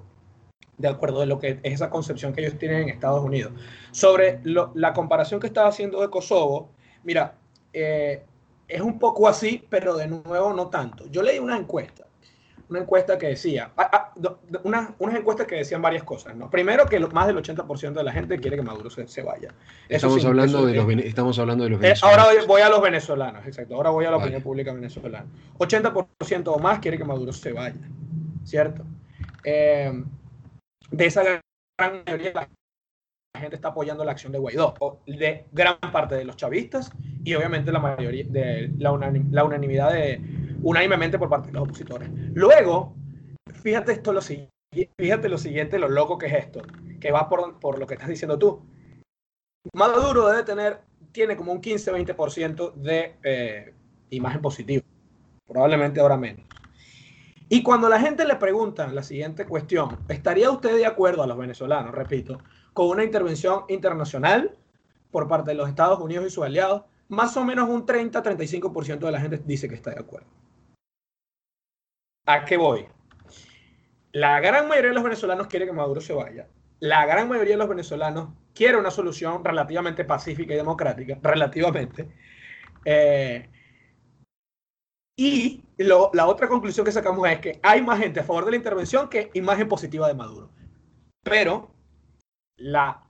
de 0.78 0.88
acuerdo 0.88 1.20
de 1.20 1.26
lo 1.26 1.38
que 1.38 1.48
es 1.50 1.58
esa 1.62 1.90
concepción 1.90 2.32
que 2.32 2.40
ellos 2.40 2.58
tienen 2.58 2.82
en 2.82 2.88
Estados 2.88 3.22
Unidos. 3.22 3.52
Sobre 3.90 4.40
la 4.44 4.92
comparación 4.92 5.40
que 5.40 5.46
estaba 5.46 5.68
haciendo 5.68 6.00
de 6.00 6.08
Kosovo, 6.08 6.70
mira, 7.04 7.34
eh, 7.72 8.24
es 8.66 8.80
un 8.80 8.98
poco 8.98 9.28
así, 9.28 9.66
pero 9.68 9.96
de 9.96 10.06
nuevo 10.06 10.52
no 10.52 10.68
tanto. 10.68 11.06
Yo 11.08 11.22
leí 11.22 11.38
una 11.38 11.56
encuesta 11.56 12.06
una 12.70 12.78
encuesta 12.78 13.18
que 13.18 13.26
decía, 13.26 13.72
ah, 13.76 13.90
ah, 13.92 14.12
una, 14.62 14.94
unas 15.00 15.16
encuestas 15.16 15.46
que 15.46 15.56
decían 15.56 15.82
varias 15.82 16.04
cosas. 16.04 16.36
¿no? 16.36 16.48
Primero, 16.48 16.86
que 16.86 17.00
más 17.00 17.26
del 17.26 17.36
80% 17.36 17.94
de 17.94 18.04
la 18.04 18.12
gente 18.12 18.38
quiere 18.38 18.56
que 18.56 18.62
Maduro 18.62 18.88
se, 18.90 19.22
vaya. 19.22 19.52
Estamos, 19.88 20.24
hablando 20.24 20.64
de 20.64 20.74
los, 20.74 21.04
estamos 21.04 21.38
hablando 21.40 21.64
de 21.64 21.70
los 21.70 21.80
venezolanos. 21.80 22.26
ahora 22.26 22.44
voy 22.46 22.60
a 22.62 22.68
los 22.68 22.80
venezolanos, 22.80 23.44
exacto. 23.44 23.74
Ahora 23.74 23.90
voy 23.90 24.04
a 24.04 24.12
la 24.12 24.18
opinión 24.18 24.40
pública 24.40 24.72
venezolana. 24.72 25.26
80% 25.58 26.42
o 26.46 26.58
más 26.60 26.78
quiere 26.78 26.96
que 26.96 27.04
Maduro 27.04 27.32
se 27.32 27.52
vaya, 27.52 27.74
¿cierto? 28.44 28.84
Eh, 29.42 30.04
de 30.92 31.06
esa 31.06 31.22
gran 31.24 32.02
mayoría 32.06 32.32
la 32.32 33.40
gente 33.40 33.56
está 33.56 33.68
apoyando 33.68 34.04
la 34.04 34.12
acción 34.12 34.32
de 34.32 34.38
Guaidó, 34.38 34.74
de 35.06 35.46
gran 35.50 35.78
parte 35.92 36.14
de 36.14 36.24
los 36.24 36.36
chavistas 36.36 36.92
y 37.24 37.34
obviamente 37.34 37.72
la 37.72 37.78
mayoría 37.78 38.24
de 38.28 38.72
la, 38.78 38.90
la 39.30 39.44
unanimidad 39.44 39.92
de 39.92 40.20
unánimemente 40.62 41.18
por 41.18 41.28
parte 41.28 41.48
de 41.48 41.54
los 41.54 41.62
opositores. 41.62 42.10
Luego, 42.34 42.94
fíjate 43.62 43.92
esto 43.92 44.12
lo 44.12 44.20
siguiente, 44.20 44.52
fíjate 44.98 45.28
lo 45.28 45.38
siguiente, 45.38 45.78
lo 45.78 45.88
loco 45.88 46.18
que 46.18 46.26
es 46.26 46.34
esto, 46.34 46.62
que 47.00 47.12
va 47.12 47.28
por, 47.28 47.78
lo 47.78 47.86
que 47.86 47.94
estás 47.94 48.08
diciendo 48.08 48.38
tú. 48.38 48.62
Maduro 49.74 50.28
debe 50.28 50.42
tener, 50.42 50.80
tiene 51.12 51.36
como 51.36 51.52
un 51.52 51.60
15-20% 51.60 52.74
de 52.74 53.16
eh, 53.22 53.74
imagen 54.10 54.40
positiva, 54.40 54.84
probablemente 55.46 56.00
ahora 56.00 56.16
menos. 56.16 56.46
Y 57.52 57.64
cuando 57.64 57.88
la 57.88 58.00
gente 58.00 58.24
le 58.24 58.36
pregunta 58.36 58.86
la 58.92 59.02
siguiente 59.02 59.44
cuestión, 59.44 59.98
¿estaría 60.08 60.50
usted 60.50 60.76
de 60.76 60.86
acuerdo 60.86 61.24
a 61.24 61.26
los 61.26 61.36
venezolanos, 61.36 61.92
repito, 61.92 62.38
con 62.72 62.86
una 62.86 63.02
intervención 63.02 63.64
internacional 63.68 64.56
por 65.10 65.26
parte 65.26 65.50
de 65.50 65.56
los 65.56 65.68
Estados 65.68 65.98
Unidos 65.98 66.26
y 66.26 66.30
sus 66.30 66.44
aliados? 66.44 66.82
Más 67.08 67.36
o 67.36 67.44
menos 67.44 67.68
un 67.68 67.84
30-35% 67.84 69.00
de 69.00 69.10
la 69.10 69.20
gente 69.20 69.42
dice 69.44 69.68
que 69.68 69.74
está 69.74 69.90
de 69.90 69.98
acuerdo. 69.98 70.28
¿A 72.26 72.44
qué 72.44 72.56
voy? 72.56 72.86
La 74.12 74.40
gran 74.40 74.68
mayoría 74.68 74.90
de 74.90 74.94
los 74.94 75.04
venezolanos 75.04 75.46
quiere 75.46 75.66
que 75.66 75.72
Maduro 75.72 76.00
se 76.00 76.12
vaya. 76.12 76.48
La 76.80 77.06
gran 77.06 77.28
mayoría 77.28 77.54
de 77.54 77.58
los 77.58 77.68
venezolanos 77.68 78.30
quiere 78.54 78.76
una 78.76 78.90
solución 78.90 79.44
relativamente 79.44 80.04
pacífica 80.04 80.54
y 80.54 80.56
democrática, 80.56 81.18
relativamente. 81.22 82.08
Eh, 82.84 83.48
y 85.16 85.62
la 85.76 86.26
otra 86.26 86.48
conclusión 86.48 86.84
que 86.84 86.92
sacamos 86.92 87.28
es 87.28 87.40
que 87.40 87.60
hay 87.62 87.82
más 87.82 87.98
gente 87.98 88.20
a 88.20 88.24
favor 88.24 88.46
de 88.46 88.52
la 88.52 88.56
intervención 88.56 89.08
que 89.08 89.30
imagen 89.34 89.68
positiva 89.68 90.08
de 90.08 90.14
Maduro. 90.14 90.50
Pero 91.22 91.74
la, 92.56 93.06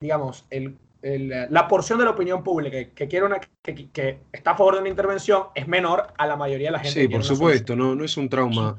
digamos, 0.00 0.44
el, 0.50 0.78
la 1.02 1.68
porción 1.68 1.98
de 1.98 2.04
la 2.04 2.12
opinión 2.12 2.44
pública 2.44 2.76
que, 2.94 3.08
quiere 3.08 3.26
una, 3.26 3.40
que, 3.40 3.88
que, 3.90 4.20
está 4.32 4.52
a 4.52 4.56
favor 4.56 4.74
de 4.74 4.80
una 4.80 4.88
intervención 4.88 5.44
es 5.54 5.66
menor 5.66 6.12
a 6.16 6.26
la 6.26 6.36
mayoría 6.36 6.68
de 6.68 6.72
la 6.72 6.78
gente. 6.78 7.00
Sí, 7.00 7.08
por 7.08 7.24
supuesto, 7.24 7.74
no, 7.74 7.94
no 7.94 8.04
es 8.04 8.16
un 8.16 8.28
trauma. 8.28 8.76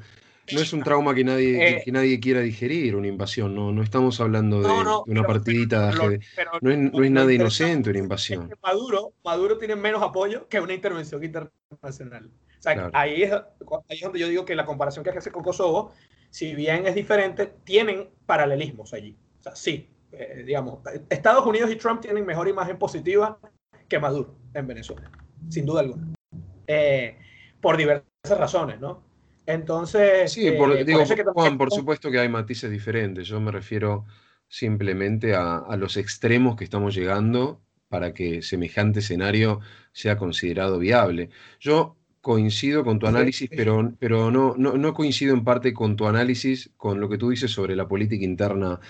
No 0.52 0.60
es 0.60 0.74
un 0.74 0.82
trauma 0.82 1.14
que 1.14 1.24
nadie, 1.24 1.58
que, 1.58 1.90
eh, 1.90 1.92
nadie 1.92 2.20
quiera 2.20 2.40
digerir, 2.40 2.96
una 2.96 3.06
invasión. 3.06 3.54
No, 3.54 3.72
no 3.72 3.82
estamos 3.82 4.20
hablando 4.20 4.60
de, 4.60 5.10
una 5.10 5.22
partidita 5.22 5.90
de 5.90 6.20
no, 6.60 6.70
es, 6.70 6.78
no 6.92 7.02
es 7.02 7.10
nada 7.10 7.32
inocente 7.32 7.90
una 7.90 7.98
invasión. 7.98 8.50
Maduro, 8.62 9.12
Maduro 9.24 9.56
tiene 9.56 9.74
menos 9.74 10.02
apoyo 10.02 10.46
que 10.48 10.60
una 10.60 10.74
intervención 10.74 11.24
internacional. 11.24 12.30
O 12.58 12.62
sea, 12.62 12.90
ahí, 12.92 13.22
es, 13.22 13.32
ahí 13.32 13.96
es 13.96 14.02
donde 14.02 14.18
yo 14.18 14.28
digo 14.28 14.44
que 14.44 14.54
la 14.54 14.66
comparación 14.66 15.02
que 15.02 15.10
hace 15.10 15.30
con 15.30 15.42
Kosovo, 15.42 15.92
si 16.28 16.54
bien 16.54 16.86
es 16.86 16.94
diferente, 16.94 17.46
tienen 17.64 18.10
paralelismos 18.26 18.92
allí. 18.92 19.16
O 19.40 19.42
sea, 19.42 19.56
sí, 19.56 19.88
eh, 20.18 20.42
digamos, 20.44 20.80
Estados 21.08 21.46
Unidos 21.46 21.70
y 21.70 21.76
Trump 21.76 22.00
tienen 22.00 22.24
mejor 22.24 22.48
imagen 22.48 22.78
positiva 22.78 23.38
que 23.88 23.98
Maduro 23.98 24.36
en 24.54 24.66
Venezuela, 24.66 25.10
sin 25.48 25.66
duda 25.66 25.80
alguna. 25.80 26.14
Eh, 26.66 27.18
por 27.60 27.76
diversas 27.76 28.38
razones, 28.38 28.80
¿no? 28.80 29.02
Entonces, 29.46 30.32
sí, 30.32 30.50
por, 30.52 30.72
eh, 30.72 30.84
digo, 30.84 31.04
Juan, 31.34 31.58
por 31.58 31.70
supuesto 31.70 32.10
que 32.10 32.18
hay 32.18 32.28
matices 32.28 32.70
diferentes. 32.70 33.26
Yo 33.26 33.40
me 33.40 33.50
refiero 33.50 34.06
simplemente 34.48 35.34
a, 35.34 35.66
los 35.76 35.96
extremos 35.96 36.56
que 36.56 36.64
estamos 36.64 36.94
llegando 36.94 37.60
para 37.88 38.14
que 38.14 38.42
semejante 38.42 39.00
escenario 39.00 39.60
sea 39.92 40.16
considerado 40.16 40.78
viable. 40.78 41.28
Yo 41.60 41.96
coincido 42.20 42.84
con 42.84 42.98
tu 42.98 43.06
análisis, 43.06 43.50
pero, 43.54 43.92
pero 43.98 44.30
no, 44.30 44.54
no, 44.56 44.78
no, 44.78 44.94
coincido 44.94 45.34
en 45.34 45.44
parte 45.44 45.74
con 45.74 45.94
tu 45.94 46.06
análisis, 46.06 46.70
con 46.78 46.98
lo 46.98 47.08
que 47.08 47.18
tú 47.18 47.28
dices 47.28 47.50
sobre 47.50 47.76
la 47.76 47.86
política 47.86 48.24
interna 48.24 48.80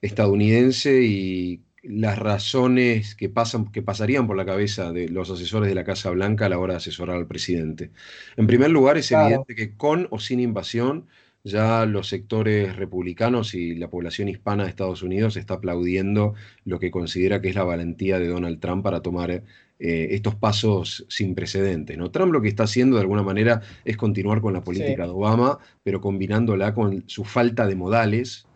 estadounidense 0.00 1.02
y 1.02 1.62
las 1.82 2.18
razones 2.18 3.14
que, 3.14 3.28
pasan, 3.28 3.70
que 3.70 3.82
pasarían 3.82 4.26
por 4.26 4.36
la 4.36 4.44
cabeza 4.44 4.92
de 4.92 5.08
los 5.08 5.30
asesores 5.30 5.68
de 5.68 5.74
la 5.74 5.84
Casa 5.84 6.10
Blanca 6.10 6.46
a 6.46 6.48
la 6.48 6.58
hora 6.58 6.74
de 6.74 6.78
asesorar 6.78 7.16
al 7.16 7.26
presidente. 7.26 7.90
En 8.36 8.46
primer 8.46 8.70
lugar, 8.70 8.98
es 8.98 9.12
evidente 9.12 9.54
que 9.54 9.76
con 9.76 10.08
o 10.10 10.18
sin 10.18 10.40
invasión, 10.40 11.06
ya 11.44 11.86
los 11.86 12.08
sectores 12.08 12.76
republicanos 12.76 13.54
y 13.54 13.74
la 13.74 13.88
población 13.88 14.28
hispana 14.28 14.64
de 14.64 14.70
Estados 14.70 15.02
Unidos 15.02 15.36
está 15.36 15.54
aplaudiendo 15.54 16.34
lo 16.64 16.78
que 16.78 16.90
considera 16.90 17.40
que 17.40 17.48
es 17.48 17.54
la 17.54 17.64
valentía 17.64 18.18
de 18.18 18.26
Donald 18.26 18.60
Trump 18.60 18.82
para 18.82 19.00
tomar 19.00 19.30
eh, 19.30 19.44
estos 19.78 20.34
pasos 20.34 21.06
sin 21.08 21.36
precedentes. 21.36 21.96
¿no? 21.96 22.10
Trump 22.10 22.32
lo 22.32 22.42
que 22.42 22.48
está 22.48 22.64
haciendo 22.64 22.96
de 22.96 23.02
alguna 23.02 23.22
manera 23.22 23.62
es 23.84 23.96
continuar 23.96 24.40
con 24.40 24.52
la 24.52 24.62
política 24.62 25.04
de 25.04 25.10
Obama, 25.10 25.58
pero 25.84 26.00
combinándola 26.00 26.74
con 26.74 27.04
su 27.06 27.24
falta 27.24 27.66
de 27.66 27.76
modales 27.76 28.47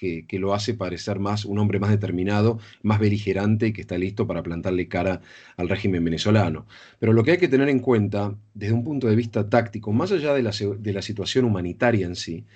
que, 0.00 0.38
lo 0.38 0.54
hace 0.54 0.74
parecer 0.74 1.18
más 1.18 1.44
un 1.44 1.58
hombre 1.58 1.78
más 1.78 1.90
determinado, 1.90 2.58
más 2.82 2.98
beligerante 2.98 3.68
y 3.68 3.72
que 3.72 3.82
está 3.82 3.98
listo 3.98 4.26
para 4.26 4.42
plantarle 4.42 4.88
cara 4.88 5.20
al 5.56 5.68
régimen 5.68 6.02
venezolano. 6.02 6.66
Pero 6.98 7.12
lo 7.12 7.22
que 7.22 7.32
hay 7.32 7.38
que 7.38 7.48
tener 7.48 7.68
en 7.68 7.80
cuenta, 7.80 8.34
desde 8.54 8.72
un 8.72 8.82
punto 8.82 9.08
de 9.08 9.16
vista 9.16 9.48
táctico, 9.50 9.92
más 9.92 10.10
allá 10.12 10.32
de 10.32 10.42
la, 10.42 11.02
situación 11.02 11.44
humanitaria 11.44 12.06
en 12.06 12.16
sí, 12.16 12.46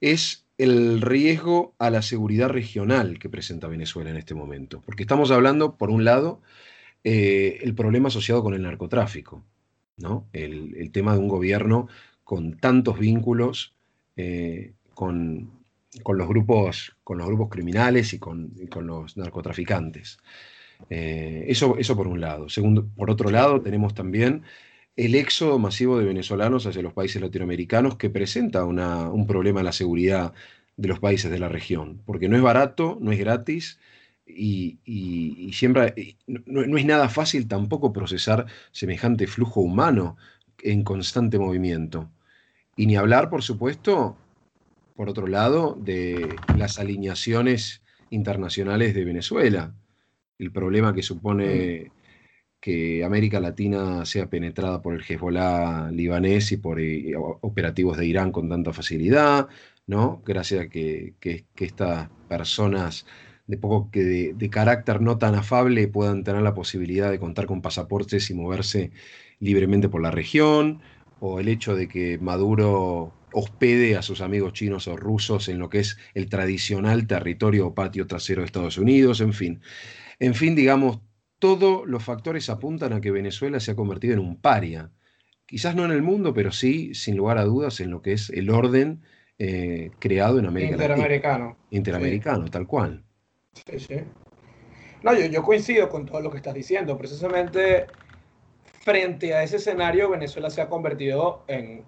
es 0.00 0.46
el 0.58 1.00
riesgo 1.00 1.74
a 1.78 1.90
la 1.90 2.02
seguridad 2.02 2.48
regional 2.48 3.18
que 3.18 3.28
presenta 3.28 3.68
Venezuela 3.68 4.10
en 4.10 4.16
este 4.16 4.34
momento. 4.34 4.82
Porque 4.84 5.04
estamos 5.04 5.30
hablando, 5.30 5.76
por 5.76 5.90
un 5.90 6.04
lado, 6.04 6.40
eh, 7.04 7.58
el 7.62 7.74
problema 7.74 8.08
asociado 8.08 8.42
con 8.42 8.54
el 8.54 8.62
narcotráfico, 8.62 9.44
¿no? 9.96 10.26
el, 10.32 10.90
tema 10.92 11.12
de 11.12 11.20
un 11.20 11.28
gobierno 11.28 11.88
con 12.24 12.56
tantos 12.56 12.98
vínculos 12.98 13.74
eh, 14.16 14.72
con, 14.94 15.59
con 16.02 16.18
los 16.18 16.28
grupos, 16.28 16.96
con 17.04 17.18
los 17.18 17.26
grupos 17.26 17.48
criminales 17.48 18.12
y 18.12 18.18
con, 18.18 18.52
los 18.82 19.16
narcotraficantes. 19.16 20.18
Eh, 20.88 21.44
eso, 21.48 21.76
eso 21.78 21.96
por 21.96 22.06
un 22.06 22.20
lado. 22.20 22.48
Segundo, 22.48 22.88
por 22.96 23.10
otro 23.10 23.30
lado, 23.30 23.60
tenemos 23.60 23.94
también 23.94 24.42
el 24.96 25.14
éxodo 25.14 25.58
masivo 25.58 25.98
de 25.98 26.04
venezolanos 26.04 26.66
hacia 26.66 26.82
los 26.82 26.92
países 26.92 27.20
latinoamericanos 27.20 27.96
que 27.96 28.10
presenta 28.10 28.64
un 28.64 29.26
problema 29.26 29.60
en 29.60 29.66
la 29.66 29.72
seguridad 29.72 30.32
de 30.76 30.88
los 30.88 31.00
países 31.00 31.30
de 31.30 31.38
la 31.38 31.48
región, 31.48 32.02
porque 32.06 32.28
no 32.28 32.36
es 32.36 32.42
barato, 32.42 32.98
no 33.00 33.12
es 33.12 33.18
gratis 33.18 33.78
y, 34.26 35.50
siempre 35.52 36.16
no, 36.26 36.66
no, 36.66 36.78
es 36.78 36.84
nada 36.84 37.08
fácil 37.08 37.48
tampoco 37.48 37.92
procesar 37.92 38.46
semejante 38.72 39.26
flujo 39.26 39.60
humano 39.60 40.16
en 40.62 40.84
constante 40.84 41.38
movimiento. 41.38 42.10
Y 42.76 42.86
ni 42.86 42.96
hablar, 42.96 43.30
por 43.30 43.42
supuesto, 43.42 44.16
por 45.00 45.08
otro 45.08 45.26
lado, 45.26 45.78
de 45.80 46.36
las 46.58 46.78
alineaciones 46.78 47.80
internacionales 48.10 48.94
de 48.94 49.06
Venezuela. 49.06 49.74
El 50.38 50.52
problema 50.52 50.92
que 50.92 51.02
supone 51.02 51.90
que 52.60 53.02
América 53.02 53.40
Latina 53.40 54.04
sea 54.04 54.28
penetrada 54.28 54.82
por 54.82 54.92
el 54.92 55.00
Hezbollah 55.00 55.90
libanés 55.90 56.52
y 56.52 56.58
por 56.58 56.82
eh, 56.82 57.14
operativos 57.16 57.96
de 57.96 58.04
Irán 58.04 58.30
con 58.30 58.50
tanta 58.50 58.74
facilidad, 58.74 59.48
¿no? 59.86 60.20
Gracias 60.26 60.66
a 60.66 60.68
que, 60.68 61.14
estas 61.56 62.10
personas 62.28 63.06
de 63.46 63.56
poco 63.56 63.90
que 63.90 64.04
de, 64.04 64.34
de, 64.34 64.50
carácter 64.50 65.00
no 65.00 65.16
tan 65.16 65.34
afable 65.34 65.88
puedan 65.88 66.24
tener 66.24 66.42
la 66.42 66.52
posibilidad 66.52 67.10
de 67.10 67.18
contar 67.18 67.46
con 67.46 67.62
pasaportes 67.62 68.28
y 68.28 68.34
moverse 68.34 68.90
libremente 69.38 69.88
por 69.88 70.02
la 70.02 70.10
región, 70.10 70.82
o 71.20 71.40
el 71.40 71.48
hecho 71.48 71.74
de 71.74 71.88
que 71.88 72.18
Maduro 72.18 73.14
hospede 73.32 73.96
a 73.96 74.02
sus 74.02 74.20
amigos 74.20 74.52
chinos 74.52 74.88
o 74.88 74.96
rusos 74.96 75.48
en 75.48 75.58
lo 75.58 75.68
que 75.68 75.80
es 75.80 75.98
el 76.14 76.28
tradicional 76.28 77.06
territorio 77.06 77.68
o 77.68 77.74
patio 77.74 78.06
trasero 78.06 78.42
de 78.42 78.46
Estados 78.46 78.78
Unidos, 78.78 79.20
en 79.20 79.32
fin. 79.32 79.60
En 80.18 80.34
fin, 80.34 80.54
digamos, 80.54 81.00
todos 81.38 81.86
los 81.86 82.04
factores 82.04 82.50
apuntan 82.50 82.92
a 82.92 83.00
que 83.00 83.10
Venezuela 83.10 83.60
se 83.60 83.72
ha 83.72 83.76
convertido 83.76 84.14
en 84.14 84.20
un 84.20 84.40
paria. 84.40 84.90
Quizás 85.46 85.74
no 85.74 85.84
en 85.84 85.90
el 85.90 86.02
mundo, 86.02 86.34
pero 86.34 86.52
sí, 86.52 86.94
sin 86.94 87.16
lugar 87.16 87.38
a 87.38 87.44
dudas, 87.44 87.80
en 87.80 87.90
lo 87.90 88.02
que 88.02 88.12
es 88.12 88.30
el 88.30 88.50
orden 88.50 89.02
eh, 89.38 89.90
creado 89.98 90.38
en 90.38 90.46
América 90.46 90.72
Interamericano. 90.72 91.56
Interamericano, 91.70 92.44
tal 92.48 92.66
cual. 92.66 93.02
Sí, 93.66 93.80
sí. 93.80 93.96
No, 95.02 95.14
yo, 95.14 95.26
yo 95.26 95.42
coincido 95.42 95.88
con 95.88 96.04
todo 96.04 96.20
lo 96.20 96.30
que 96.30 96.36
estás 96.36 96.54
diciendo. 96.54 96.96
Precisamente 96.98 97.86
frente 98.80 99.34
a 99.34 99.42
ese 99.42 99.56
escenario, 99.56 100.10
Venezuela 100.10 100.50
se 100.50 100.60
ha 100.60 100.68
convertido 100.68 101.44
en 101.48 101.84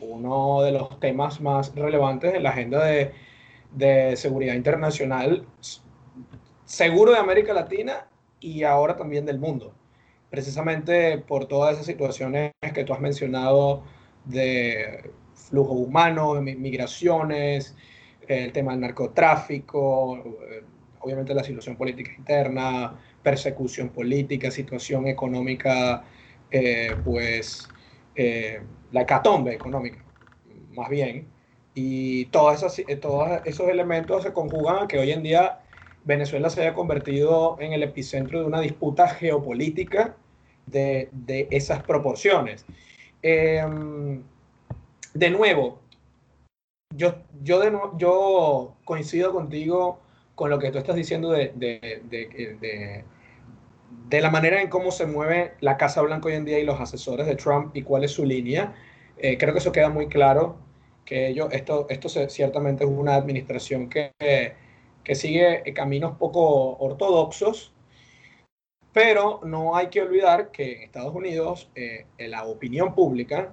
uno 0.00 0.62
de 0.62 0.72
los 0.72 0.98
temas 1.00 1.40
más 1.40 1.74
relevantes 1.74 2.34
en 2.34 2.42
la 2.42 2.50
agenda 2.50 2.84
de, 2.84 3.12
de 3.72 4.16
seguridad 4.16 4.54
internacional, 4.54 5.46
seguro 6.64 7.12
de 7.12 7.18
América 7.18 7.52
Latina 7.52 8.06
y 8.40 8.62
ahora 8.62 8.96
también 8.96 9.26
del 9.26 9.38
mundo. 9.38 9.74
Precisamente 10.30 11.18
por 11.18 11.46
todas 11.46 11.74
esas 11.74 11.86
situaciones 11.86 12.52
que 12.74 12.84
tú 12.84 12.92
has 12.92 13.00
mencionado 13.00 13.84
de 14.24 15.10
flujo 15.34 15.72
humano, 15.74 16.34
migraciones, 16.40 17.76
el 18.26 18.52
tema 18.52 18.72
del 18.72 18.80
narcotráfico, 18.80 20.22
obviamente 21.00 21.34
la 21.34 21.44
situación 21.44 21.76
política 21.76 22.12
interna, 22.16 22.98
persecución 23.22 23.90
política, 23.90 24.50
situación 24.50 25.06
económica, 25.06 26.04
eh, 26.50 26.96
pues 27.04 27.70
eh, 28.16 28.60
la 28.94 29.02
hecatombe 29.02 29.52
económica, 29.52 29.98
más 30.72 30.88
bien. 30.88 31.26
Y 31.74 32.26
todas 32.26 32.58
esas, 32.58 32.78
eh, 32.78 32.96
todos 32.96 33.28
esos 33.44 33.68
elementos 33.68 34.22
se 34.22 34.32
conjugan 34.32 34.84
a 34.84 34.88
que 34.88 35.00
hoy 35.00 35.10
en 35.10 35.24
día 35.24 35.60
Venezuela 36.04 36.48
se 36.48 36.60
haya 36.60 36.74
convertido 36.74 37.56
en 37.58 37.72
el 37.72 37.82
epicentro 37.82 38.38
de 38.38 38.46
una 38.46 38.60
disputa 38.60 39.08
geopolítica 39.08 40.14
de, 40.66 41.08
de 41.10 41.48
esas 41.50 41.82
proporciones. 41.82 42.64
Em, 43.22 44.22
de 45.12 45.30
nuevo, 45.30 45.80
yo, 46.94 47.16
yo, 47.42 47.96
yo 47.98 48.76
coincido 48.84 49.32
contigo 49.32 49.98
con 50.36 50.50
lo 50.50 50.60
que 50.60 50.70
tú 50.70 50.78
estás 50.78 50.94
diciendo 50.94 51.30
de, 51.32 51.52
de 51.56 53.04
la 54.10 54.30
manera 54.30 54.62
en 54.62 54.68
cómo 54.68 54.90
se 54.90 55.06
mueve 55.06 55.54
la 55.60 55.76
Casa 55.76 56.00
Blanca 56.02 56.28
hoy 56.28 56.34
en 56.34 56.44
día 56.44 56.58
y 56.58 56.64
los 56.64 56.80
asesores 56.80 57.26
de 57.26 57.36
Trump 57.36 57.76
y 57.76 57.82
cuál 57.82 58.04
es 58.04 58.12
su 58.12 58.24
línea. 58.24 58.74
Eh, 59.18 59.36
creo 59.38 59.52
que 59.52 59.58
eso 59.58 59.72
queda 59.72 59.88
muy 59.88 60.08
claro, 60.08 60.56
que 61.04 61.28
ellos, 61.28 61.48
esto, 61.52 61.86
esto 61.88 62.08
ciertamente 62.08 62.84
es 62.84 62.90
una 62.90 63.14
administración 63.14 63.88
que, 63.88 64.12
que 65.04 65.14
sigue 65.14 65.62
caminos 65.74 66.16
poco 66.16 66.76
ortodoxos, 66.78 67.72
pero 68.92 69.40
no 69.44 69.76
hay 69.76 69.88
que 69.88 70.00
olvidar 70.02 70.50
que 70.50 70.76
en 70.76 70.82
Estados 70.82 71.14
Unidos 71.14 71.70
eh, 71.74 72.06
la 72.18 72.44
opinión 72.44 72.94
pública 72.94 73.52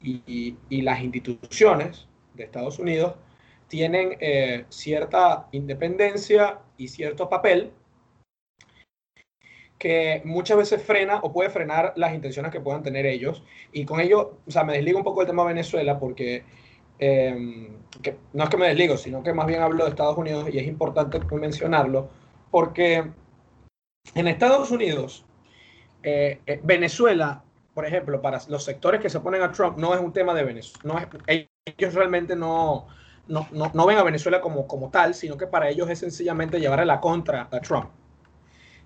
y, 0.00 0.56
y, 0.68 0.82
las 0.82 1.00
instituciones 1.00 2.06
de 2.34 2.44
Estados 2.44 2.78
Unidos 2.78 3.14
tienen 3.68 4.16
eh, 4.20 4.64
cierta 4.68 5.48
independencia 5.52 6.60
y 6.76 6.88
cierto 6.88 7.28
papel 7.28 7.72
que 9.78 10.22
muchas 10.24 10.56
veces 10.56 10.82
frena 10.82 11.18
o 11.22 11.32
puede 11.32 11.50
frenar 11.50 11.92
las 11.96 12.14
intenciones 12.14 12.50
que 12.50 12.60
puedan 12.60 12.82
tener 12.82 13.06
ellos. 13.06 13.42
Y 13.72 13.84
con 13.84 14.00
ello, 14.00 14.38
o 14.46 14.50
sea, 14.50 14.64
me 14.64 14.72
desligo 14.74 14.98
un 14.98 15.04
poco 15.04 15.20
del 15.20 15.28
tema 15.28 15.42
de 15.42 15.48
Venezuela 15.48 15.98
porque 15.98 16.44
em, 16.98 17.68
que 18.02 18.16
no 18.32 18.44
es 18.44 18.50
que 18.50 18.56
me 18.56 18.68
desligo, 18.68 18.96
sino 18.96 19.22
que 19.22 19.32
más 19.32 19.46
bien 19.46 19.62
hablo 19.62 19.84
de 19.84 19.90
Estados 19.90 20.16
Unidos 20.16 20.48
y 20.52 20.58
es 20.58 20.66
importante 20.66 21.20
mencionarlo, 21.34 22.08
porque 22.50 23.04
en 24.14 24.28
Estados 24.28 24.70
Unidos, 24.70 25.24
eh, 26.02 26.40
eh, 26.46 26.60
Venezuela, 26.62 27.42
por 27.74 27.84
ejemplo, 27.84 28.22
para 28.22 28.40
los 28.48 28.64
sectores 28.64 29.00
que 29.00 29.10
se 29.10 29.18
oponen 29.18 29.42
a 29.42 29.52
Trump, 29.52 29.76
no 29.78 29.94
es 29.94 30.00
un 30.00 30.12
tema 30.12 30.32
de 30.34 30.44
Venezuela. 30.44 30.80
No 30.84 30.98
es, 30.98 31.46
ellos 31.66 31.94
realmente 31.94 32.36
no, 32.36 32.86
no, 33.28 33.46
no, 33.52 33.86
ven 33.86 33.98
a 33.98 34.02
Venezuela 34.02 34.40
como, 34.40 34.66
como 34.66 34.90
tal, 34.90 35.14
sino 35.14 35.36
que 35.36 35.46
para 35.46 35.68
ellos 35.68 35.90
es 35.90 35.98
sencillamente 35.98 36.60
llevar 36.60 36.80
a 36.80 36.84
la 36.84 37.00
contra 37.00 37.48
a 37.50 37.60
Trump. 37.60 37.90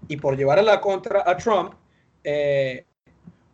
Y 0.09 0.17
por 0.17 0.37
llevar 0.37 0.59
a 0.59 0.63
la 0.63 0.81
contra 0.81 1.23
a 1.25 1.37
Trump, 1.37 1.75
eh, 2.25 2.85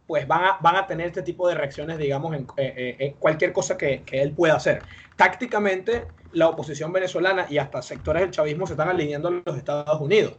pues 0.07 0.27
van 0.27 0.45
a, 0.45 0.59
van 0.61 0.77
a 0.77 0.87
tener 0.87 1.09
este 1.09 1.23
tipo 1.23 1.49
de 1.49 1.55
reacciones, 1.55 1.99
digamos, 1.99 2.35
en, 2.35 2.47
en 2.57 3.13
cualquier 3.15 3.53
cosa 3.53 3.77
que, 3.77 4.03
que, 4.03 4.23
él 4.23 4.33
pueda 4.33 4.55
hacer. 4.55 4.83
Tácticamente, 5.17 6.07
la 6.33 6.49
oposición 6.49 6.93
venezolana 6.93 7.47
y 7.49 7.59
hasta 7.59 7.83
sectores 7.83 8.23
del 8.23 8.31
chavismo 8.31 8.67
se 8.67 8.75
están 8.75 8.89
alineando 8.89 9.29
a 9.29 9.43
los 9.45 9.57
Estados 9.57 10.01
Unidos 10.01 10.37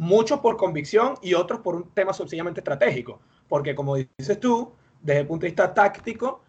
muchos 0.00 0.40
por 0.40 0.56
convicción 0.56 1.16
y 1.20 1.34
otros 1.34 1.60
por 1.60 1.74
un 1.74 1.90
tema 1.90 2.14
sencillamente 2.14 2.60
estratégico. 2.60 3.20
Porque 3.48 3.74
como 3.74 3.96
dices 3.96 4.40
tú, 4.40 4.72
desde 5.02 5.20
el 5.20 5.26
punto 5.26 5.42
de 5.42 5.48
vista 5.48 5.74
táctico, 5.74 6.42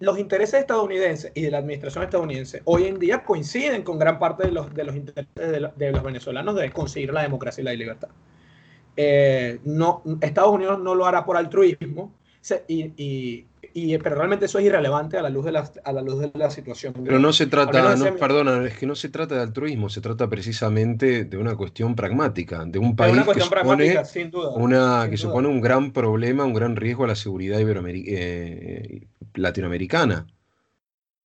los 0.00 0.18
intereses 0.18 0.60
estadounidenses 0.60 1.30
y 1.34 1.42
de 1.42 1.50
la 1.50 1.58
administración 1.58 2.04
estadounidense 2.04 2.62
hoy 2.64 2.84
en 2.84 2.98
día 2.98 3.24
coinciden 3.24 3.82
con 3.82 3.98
gran 3.98 4.18
parte 4.18 4.46
de 4.46 4.52
los, 4.52 4.72
de 4.72 4.84
los 4.84 4.96
intereses 4.96 5.34
de, 5.34 5.90
los 5.92 6.02
venezolanos 6.02 6.54
de 6.54 6.70
conseguir 6.70 7.12
la 7.12 7.22
democracia 7.22 7.60
y 7.60 7.64
la 7.64 7.72
libertad. 7.74 8.08
Eh, 8.96 9.58
no, 9.64 10.02
Estados 10.20 10.52
Unidos 10.52 10.80
no 10.80 10.94
lo 10.94 11.06
hará 11.06 11.24
por 11.24 11.36
altruismo 11.36 12.12
y, 12.68 13.44
y, 13.72 13.98
pero 13.98 14.16
realmente 14.16 14.44
eso 14.44 14.58
es 14.58 14.66
irrelevante 14.66 15.16
a 15.16 15.22
la 15.22 15.30
luz 15.30 15.46
de 15.46 15.52
la, 15.52 15.68
a 15.82 15.92
la, 15.92 16.02
luz 16.02 16.20
de 16.20 16.30
la 16.34 16.50
situación. 16.50 16.92
Pero 16.92 17.18
no 17.18 17.32
se 17.32 17.46
trata, 17.46 17.96
no, 17.96 18.16
perdona, 18.16 18.64
es 18.66 18.76
que 18.76 18.86
no 18.86 18.94
se 18.94 19.08
trata 19.08 19.34
de 19.36 19.40
altruismo, 19.40 19.88
se 19.88 20.00
trata 20.00 20.28
precisamente 20.28 21.24
de 21.24 21.36
una 21.38 21.56
cuestión 21.56 21.96
pragmática, 21.96 22.64
de 22.66 22.78
un 22.78 22.94
país 22.94 23.22
que, 23.24 23.40
supone, 23.40 24.04
sin 24.04 24.30
duda, 24.30 24.50
una, 24.50 25.08
que 25.08 25.16
supone 25.16 25.48
un 25.48 25.60
gran 25.60 25.92
problema, 25.92 26.44
un 26.44 26.54
gran 26.54 26.76
riesgo 26.76 27.04
a 27.04 27.08
la 27.08 27.16
seguridad 27.16 27.60
eh, 27.60 29.06
latinoamericana. 29.34 30.26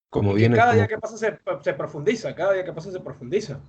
Como 0.10 0.34
viene, 0.34 0.56
cada 0.56 0.74
día 0.74 0.88
que 0.88 0.98
pasa 0.98 1.18
se, 1.18 1.38
se, 1.62 1.74
profundiza, 1.74 2.34
cada 2.34 2.54
día 2.54 2.64
que 2.64 2.74
pasa 2.74 2.92
se 2.92 3.00
profundiza. 3.00 3.60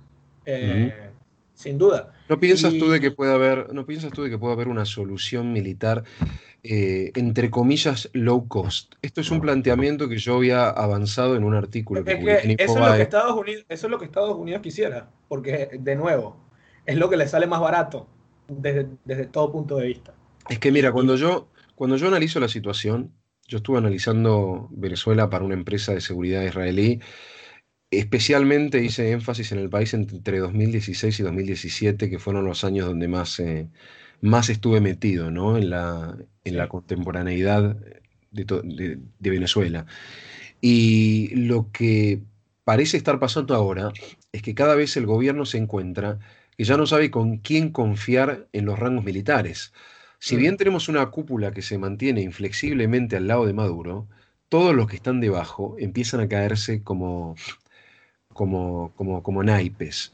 Eh, 0.45 1.11
sin 1.53 1.77
duda. 1.77 2.13
¿No 2.29 2.39
piensas 2.39 2.73
tú 2.77 2.89
de 2.89 2.99
que 2.99 3.11
puede 3.11 3.33
haber, 3.33 3.73
no 3.73 3.85
piensas 3.85 4.11
tú 4.11 4.23
de 4.23 4.29
que 4.29 4.37
puede 4.37 4.53
haber 4.53 4.67
una 4.67 4.85
solución 4.85 5.53
militar 5.53 6.03
eh, 6.63 7.11
entre 7.15 7.49
comillas, 7.49 8.09
low 8.13 8.47
cost. 8.47 8.93
Esto 9.01 9.21
es 9.21 9.31
un 9.31 9.41
planteamiento 9.41 10.07
que 10.07 10.17
yo 10.17 10.35
había 10.35 10.69
avanzado 10.69 11.35
en 11.35 11.43
un 11.43 11.55
artículo. 11.55 12.03
Que, 12.03 12.13
eso, 12.13 12.19
es 12.23 12.75
lo 12.75 12.93
que 12.93 13.01
Estados 13.01 13.35
Unidos, 13.35 13.65
eso 13.67 13.87
es 13.87 13.91
lo 13.91 13.97
que 13.97 14.05
Estados 14.05 14.37
Unidos 14.37 14.61
quisiera, 14.61 15.09
porque 15.27 15.71
de 15.79 15.95
nuevo, 15.95 16.37
es 16.85 16.97
lo 16.97 17.09
que 17.09 17.17
le 17.17 17.27
sale 17.27 17.47
más 17.47 17.61
barato 17.61 18.07
desde, 18.47 18.89
desde 19.05 19.25
todo 19.25 19.51
punto 19.51 19.77
de 19.77 19.87
vista. 19.87 20.13
Es 20.49 20.59
que 20.59 20.71
mira, 20.71 20.91
cuando 20.91 21.15
yo, 21.15 21.47
cuando 21.73 21.95
yo 21.97 22.07
analizo 22.07 22.39
la 22.39 22.47
situación, 22.47 23.11
yo 23.47 23.57
estuve 23.57 23.79
analizando 23.79 24.67
Venezuela 24.69 25.31
para 25.31 25.43
una 25.43 25.55
empresa 25.55 25.95
de 25.95 26.01
seguridad 26.01 26.43
israelí, 26.43 26.99
especialmente 27.91 28.83
hice 28.83 29.11
énfasis 29.11 29.51
en 29.51 29.59
el 29.59 29.69
país 29.69 29.93
entre 29.93 30.39
2016 30.39 31.19
y 31.19 31.23
2017, 31.23 32.09
que 32.09 32.19
fueron 32.19 32.45
los 32.45 32.63
años 32.63 32.87
donde 32.87 33.07
más... 33.07 33.39
Eh, 33.39 33.67
más 34.21 34.49
estuve 34.49 34.81
metido 34.81 35.31
¿no? 35.31 35.57
en, 35.57 35.69
la, 35.69 36.15
en 36.43 36.57
la 36.57 36.69
contemporaneidad 36.69 37.75
de, 38.31 38.99
Venezuela. 39.19 39.85
Y 40.61 41.35
lo 41.35 41.71
que 41.71 42.21
parece 42.63 42.97
estar 42.97 43.19
pasando 43.19 43.55
ahora 43.55 43.91
es 44.31 44.41
que 44.41 44.55
cada 44.55 44.75
vez 44.75 44.95
el 44.95 45.05
gobierno 45.05 45.45
se 45.45 45.57
encuentra 45.57 46.19
que 46.55 46.63
ya 46.63 46.77
no 46.77 46.85
sabe 46.85 47.11
con 47.11 47.37
quién 47.37 47.71
confiar 47.71 48.47
en 48.53 48.65
los 48.65 48.77
rangos 48.77 49.03
militares. 49.03 49.73
Si 50.19 50.35
bien 50.35 50.55
tenemos 50.55 50.87
una 50.87 51.07
cúpula 51.07 51.51
que 51.51 51.63
se 51.63 51.79
mantiene 51.79 52.21
inflexiblemente 52.21 53.17
al 53.17 53.27
lado 53.27 53.47
de 53.47 53.53
Maduro, 53.53 54.07
todos 54.49 54.75
los 54.75 54.87
que 54.87 54.97
están 54.97 55.19
debajo 55.19 55.75
empiezan 55.79 56.19
a 56.19 56.27
caerse 56.27 56.83
como, 56.83 57.35
como, 58.33 58.93
como, 58.95 59.23
como 59.23 59.43
naipes. 59.43 60.13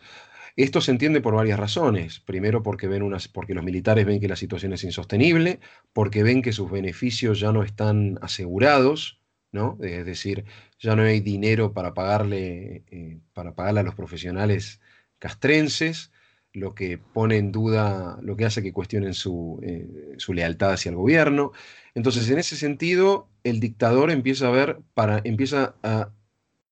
Esto 0.57 0.81
se 0.81 0.91
entiende 0.91 1.21
por 1.21 1.35
varias 1.35 1.59
razones. 1.59 2.19
Primero, 2.19 2.63
porque, 2.63 2.87
ven 2.87 3.03
unas, 3.03 3.27
porque 3.27 3.53
los 3.53 3.63
militares 3.63 4.07
ven 4.07 4.19
que 4.19 4.27
la 4.27 4.35
situación 4.35 4.73
es 4.73 4.83
insostenible, 4.83 5.59
porque 5.93 6.23
ven 6.23 6.41
que 6.41 6.51
sus 6.51 6.71
beneficios 6.71 7.39
ya 7.39 7.51
no 7.51 7.61
están 7.63 8.17
asegurados, 8.23 9.21
¿no? 9.51 9.77
Es 9.81 10.05
decir, 10.05 10.45
ya 10.79 10.95
no 10.95 11.03
hay 11.03 11.19
dinero 11.19 11.73
para 11.73 11.93
pagarle, 11.93 12.83
eh, 12.89 13.19
para 13.33 13.53
pagarle 13.53 13.81
a 13.81 13.83
los 13.83 13.93
profesionales 13.93 14.81
castrenses, 15.19 16.11
lo 16.53 16.73
que 16.73 16.97
pone 16.97 17.37
en 17.37 17.51
duda, 17.51 18.17
lo 18.23 18.35
que 18.35 18.45
hace 18.45 18.63
que 18.63 18.73
cuestionen 18.73 19.13
su, 19.13 19.59
eh, 19.61 20.15
su 20.17 20.33
lealtad 20.33 20.71
hacia 20.73 20.89
el 20.89 20.95
gobierno. 20.95 21.51
Entonces, 21.93 22.29
en 22.31 22.39
ese 22.39 22.55
sentido, 22.55 23.29
el 23.43 23.59
dictador 23.59 24.09
empieza 24.09 24.47
a 24.47 24.51
ver, 24.51 24.79
para, 24.95 25.21
empieza 25.23 25.75
a, 25.83 26.11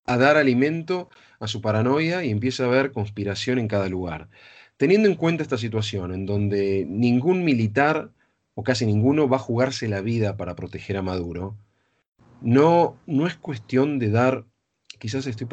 a 0.06 0.16
dar 0.16 0.36
alimento 0.36 1.08
a 1.40 1.48
su 1.48 1.60
paranoia 1.60 2.24
y 2.24 2.30
empieza 2.30 2.64
a 2.64 2.66
haber 2.66 2.92
conspiración 2.92 3.58
en 3.58 3.68
cada 3.68 3.88
lugar. 3.88 4.28
Teniendo 4.76 5.08
en 5.08 5.14
cuenta 5.14 5.42
esta 5.42 5.58
situación 5.58 6.12
en 6.12 6.26
donde 6.26 6.86
ningún 6.88 7.44
militar 7.44 8.12
o 8.54 8.62
casi 8.62 8.86
ninguno 8.86 9.28
va 9.28 9.36
a 9.36 9.40
jugarse 9.40 9.88
la 9.88 10.00
vida 10.00 10.36
para 10.36 10.54
proteger 10.56 10.96
a 10.96 11.02
Maduro, 11.02 11.56
no, 12.40 12.98
no 13.06 13.26
es 13.26 13.36
cuestión 13.36 13.98
de 13.98 14.10
dar, 14.10 14.44
quizás, 14.98 15.26
estoy 15.26 15.46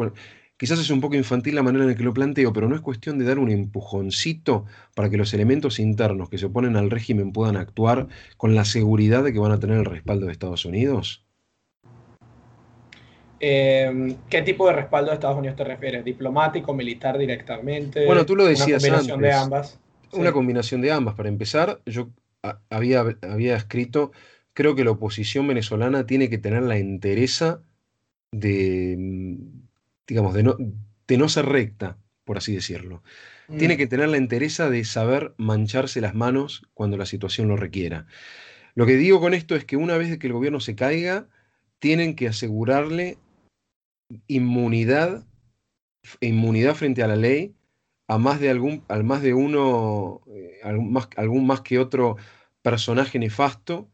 quizás 0.57 0.79
es 0.79 0.89
un 0.89 1.01
poco 1.01 1.15
infantil 1.15 1.55
la 1.55 1.63
manera 1.63 1.83
en 1.83 1.91
la 1.91 1.97
que 1.97 2.03
lo 2.03 2.13
planteo, 2.13 2.53
pero 2.53 2.69
no 2.69 2.75
es 2.75 2.81
cuestión 2.81 3.17
de 3.19 3.25
dar 3.25 3.39
un 3.39 3.49
empujoncito 3.49 4.65
para 4.95 5.09
que 5.09 5.17
los 5.17 5.33
elementos 5.33 5.79
internos 5.79 6.29
que 6.29 6.37
se 6.37 6.45
oponen 6.45 6.75
al 6.75 6.89
régimen 6.89 7.33
puedan 7.33 7.57
actuar 7.57 8.07
con 8.37 8.55
la 8.55 8.65
seguridad 8.65 9.23
de 9.23 9.33
que 9.33 9.39
van 9.39 9.51
a 9.51 9.59
tener 9.59 9.77
el 9.77 9.85
respaldo 9.85 10.25
de 10.25 10.31
Estados 10.31 10.65
Unidos. 10.65 11.22
Em, 13.45 14.15
¿Qué 14.29 14.41
tipo 14.41 14.65
de 14.67 14.73
respaldo 14.73 15.11
de 15.11 15.15
Estados 15.15 15.37
Unidos 15.37 15.57
te 15.57 15.65
refieres? 15.65 16.05
¿Diplomático, 16.05 16.73
militar 16.73 17.17
directamente? 17.17 18.05
Bueno, 18.05 18.25
tú 18.25 18.37
lo 18.37 18.45
decías 18.45 18.81
Una 18.81 18.99
combinación 18.99 19.21
de 19.21 19.33
ambas. 19.33 19.79
Una 20.13 20.31
combinación 20.31 20.79
de 20.79 20.91
ambas. 20.93 21.15
Para 21.15 21.27
empezar, 21.27 21.81
yo 21.85 22.09
había, 22.69 23.03
había 23.21 23.57
escrito, 23.57 24.13
creo 24.53 24.75
que 24.75 24.85
la 24.85 24.91
oposición 24.91 25.45
venezolana 25.45 26.05
tiene 26.05 26.29
que 26.29 26.37
tener 26.37 26.63
la 26.63 26.77
entereza 26.77 27.59
de, 28.31 28.95
mm, 28.97 29.35
digamos, 30.07 30.33
de 30.33 30.43
no, 30.43 30.55
de 31.05 31.17
no 31.17 31.27
ser 31.27 31.45
recta, 31.47 31.97
por 32.23 32.37
así 32.37 32.55
decirlo. 32.55 33.03
Tiene 33.57 33.73
mm. 33.73 33.77
que 33.77 33.87
tener 33.87 34.07
la 34.07 34.15
entereza 34.15 34.69
de 34.69 34.85
saber 34.85 35.33
mancharse 35.35 35.99
las 35.99 36.15
manos 36.15 36.63
cuando 36.73 36.95
la 36.95 37.05
situación 37.05 37.49
lo 37.49 37.57
requiera. 37.57 38.07
Lo 38.73 38.85
que 38.85 38.95
digo 38.95 39.19
con 39.19 39.33
esto 39.33 39.57
es 39.57 39.65
que 39.65 39.75
una 39.75 39.97
vez 39.97 40.17
que 40.17 40.27
el 40.27 40.33
gobierno 40.33 40.61
se 40.61 40.77
caiga, 40.77 41.27
tienen 41.79 42.15
que 42.15 42.29
asegurarle 42.29 43.17
inmunidad, 44.27 45.25
inmunidad 46.21 46.75
frente 46.75 47.03
a 47.03 47.07
la 47.07 47.15
ley 47.15 47.55
a 48.07 48.17
más 48.17 48.39
de 48.39 48.49
algún, 48.49 48.83
al 48.87 49.03
más 49.03 49.21
de 49.21 49.33
uno, 49.33 50.21
eh, 50.27 50.59
algún, 50.63 50.91
más, 50.91 51.09
algún 51.15 51.47
más 51.47 51.61
que 51.61 51.79
otro 51.79 52.17
personaje 52.61 53.19
nefasto 53.19 53.89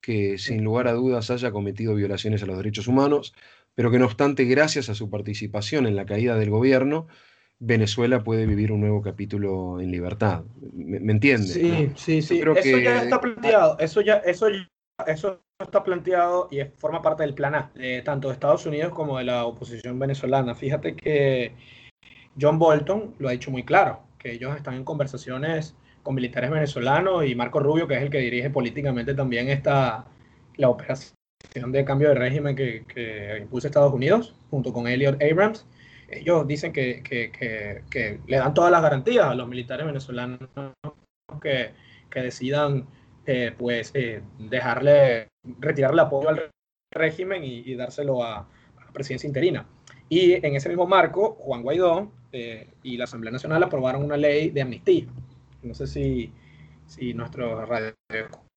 que 0.00 0.36
sin 0.36 0.62
lugar 0.62 0.86
a 0.86 0.92
dudas 0.92 1.30
haya 1.30 1.50
cometido 1.50 1.94
violaciones 1.94 2.42
a 2.42 2.46
los 2.46 2.58
derechos 2.58 2.88
humanos, 2.88 3.34
pero 3.74 3.90
que 3.90 3.98
no 3.98 4.04
obstante, 4.04 4.44
gracias 4.44 4.90
a 4.90 4.94
su 4.94 5.08
participación 5.08 5.86
en 5.86 5.96
la 5.96 6.04
caída 6.04 6.36
del 6.36 6.50
gobierno, 6.50 7.06
Venezuela 7.58 8.22
puede 8.22 8.44
vivir 8.44 8.70
un 8.70 8.80
nuevo 8.80 9.00
capítulo 9.00 9.80
en 9.80 9.90
libertad. 9.90 10.44
¿Me, 10.74 11.10
entiendes? 11.10 11.54
Sí, 11.54 11.90
sí, 11.96 12.20
sí. 12.20 12.42
eso 12.56 12.78
ya 12.78 13.02
está 13.02 13.20
planteado. 13.20 13.78
Eso 13.78 14.02
ya, 14.02 14.16
eso 14.18 14.50
ya, 14.50 14.68
eso 15.06 15.42
está 15.58 15.82
planteado 15.82 16.48
y 16.50 16.62
forma 16.76 17.02
parte 17.02 17.22
del 17.22 17.34
plan 17.34 17.54
A, 17.54 17.72
tanto 18.04 18.28
de 18.28 18.34
Estados 18.34 18.66
Unidos 18.66 18.92
como 18.92 19.18
de 19.18 19.24
la 19.24 19.44
oposición 19.44 19.98
venezolana. 19.98 20.54
Fíjate 20.54 20.94
que 20.94 21.54
John 22.40 22.58
Bolton 22.58 23.14
lo 23.18 23.28
ha 23.28 23.32
dicho 23.32 23.50
muy 23.50 23.64
claro, 23.64 24.00
que 24.18 24.32
ellos 24.32 24.56
están 24.56 24.74
en 24.74 24.84
conversaciones 24.84 25.76
con 26.02 26.14
militares 26.14 26.50
venezolanos 26.50 27.26
y 27.26 27.34
Marco 27.34 27.60
Rubio, 27.60 27.88
que 27.88 27.94
es 27.94 28.02
el 28.02 28.10
que 28.10 28.18
dirige 28.18 28.50
políticamente 28.50 29.14
también 29.14 29.48
esta, 29.48 30.06
la 30.56 30.68
operación 30.68 31.14
de 31.52 31.84
cambio 31.84 32.08
de 32.10 32.14
régimen 32.14 32.56
que, 32.56 32.84
que 32.86 33.38
impulsa 33.40 33.68
Estados 33.68 33.92
Unidos, 33.92 34.34
junto 34.50 34.72
con 34.72 34.86
Elliot 34.86 35.22
Abrams. 35.22 35.66
Ellos 36.08 36.46
dicen 36.46 36.72
que, 36.72 37.02
que, 37.02 38.20
le 38.26 38.36
dan 38.36 38.54
todas 38.54 38.70
las 38.70 38.82
garantías 38.82 39.26
a 39.26 39.34
los 39.34 39.48
militares 39.48 39.86
venezolanos 39.86 40.38
que, 41.40 41.72
decidan 42.14 42.86
eh, 43.26 43.52
pues 43.56 43.90
eh, 43.94 44.22
dejarle, 44.38 45.28
retirarle 45.58 46.02
apoyo 46.02 46.28
al 46.28 46.50
régimen 46.92 47.42
y, 47.44 47.74
dárselo 47.74 48.22
a, 48.22 48.48
la 48.78 48.92
presidencia 48.92 49.26
interina. 49.26 49.66
Y 50.08 50.34
en 50.34 50.54
ese 50.54 50.68
mismo 50.68 50.86
marco, 50.86 51.36
Juan 51.40 51.62
Guaidó 51.62 52.12
eh, 52.32 52.68
y 52.82 52.96
la 52.96 53.04
Asamblea 53.04 53.32
Nacional 53.32 53.62
aprobaron 53.62 54.04
una 54.04 54.16
ley 54.16 54.50
de 54.50 54.62
amnistía. 54.62 55.06
No 55.62 55.74
sé 55.74 55.86
si, 55.86 56.32
si 56.86 57.14
nuestros 57.14 57.68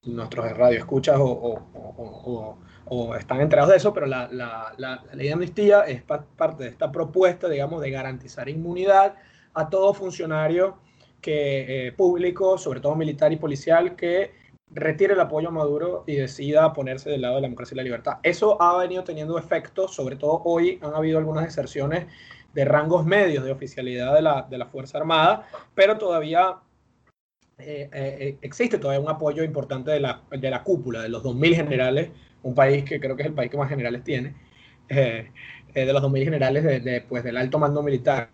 nuestros 0.03 0.51
radioescuchas 0.57 1.17
o, 1.17 1.25
o, 1.25 2.57
o, 2.85 3.15
están 3.15 3.41
enterados 3.41 3.71
de 3.71 3.77
eso, 3.77 3.93
pero 3.93 4.05
la, 4.05 4.29
la, 4.31 4.73
la, 4.77 5.03
ley 5.13 5.27
de 5.27 5.33
amnistía 5.33 5.81
es 5.81 6.01
parte 6.03 6.63
de 6.63 6.69
esta 6.69 6.91
propuesta, 6.91 7.49
digamos, 7.49 7.81
de 7.81 7.91
garantizar 7.91 8.47
inmunidad 8.47 9.15
a 9.53 9.69
todo 9.69 9.93
funcionario 9.93 10.77
que, 11.21 11.87
eh, 11.87 11.91
público, 11.91 12.57
sobre 12.57 12.79
todo 12.79 12.95
militar 12.95 13.33
y 13.33 13.37
policial, 13.37 13.95
que 13.95 14.31
retire 14.71 15.13
el 15.13 15.19
apoyo 15.19 15.49
a 15.49 15.51
Maduro 15.51 16.03
y 16.07 16.15
decida 16.15 16.73
ponerse 16.73 17.09
del 17.09 17.21
lado 17.21 17.35
de 17.35 17.41
la 17.41 17.47
democracia 17.47 17.75
y 17.75 17.77
la 17.77 17.83
libertad. 17.83 18.13
Eso 18.23 18.61
ha 18.61 18.77
venido 18.77 19.03
teniendo 19.03 19.37
efectos, 19.37 19.95
sobre 19.95 20.15
todo 20.15 20.41
hoy 20.45 20.79
han 20.81 20.93
habido 20.93 21.17
algunas 21.17 21.45
deserciones 21.45 22.07
de 22.53 22.65
rangos 22.65 23.05
medios 23.05 23.43
de 23.43 23.51
oficialidad 23.51 24.13
de 24.13 24.21
la, 24.21 24.47
de 24.49 24.57
la 24.57 24.65
Fuerza 24.65 24.97
Armada, 24.97 25.47
pero 25.75 25.97
todavía 25.97 26.57
eh, 27.59 27.89
eh, 27.91 28.37
existe 28.41 28.77
todavía 28.77 28.99
un 29.03 29.09
apoyo 29.09 29.43
importante 29.43 29.91
de 29.91 29.99
la, 29.99 30.21
de 30.29 30.49
la 30.49 30.63
cúpula, 30.63 31.01
de 31.01 31.09
los 31.09 31.23
2.000 31.23 31.55
generales, 31.55 32.09
un 32.43 32.53
país 32.53 32.83
que 32.83 32.99
creo 32.99 33.15
que 33.15 33.23
es 33.23 33.27
el 33.27 33.33
país 33.33 33.49
que 33.49 33.57
más 33.57 33.69
generales 33.69 34.03
tiene, 34.03 34.35
eh, 34.89 35.31
de 35.73 35.93
los 35.93 36.01
2.000 36.01 36.23
generales 36.23 36.83
de, 36.83 37.01
pues, 37.07 37.23
del 37.23 37.37
alto 37.37 37.59
mando 37.59 37.83
militar. 37.83 38.29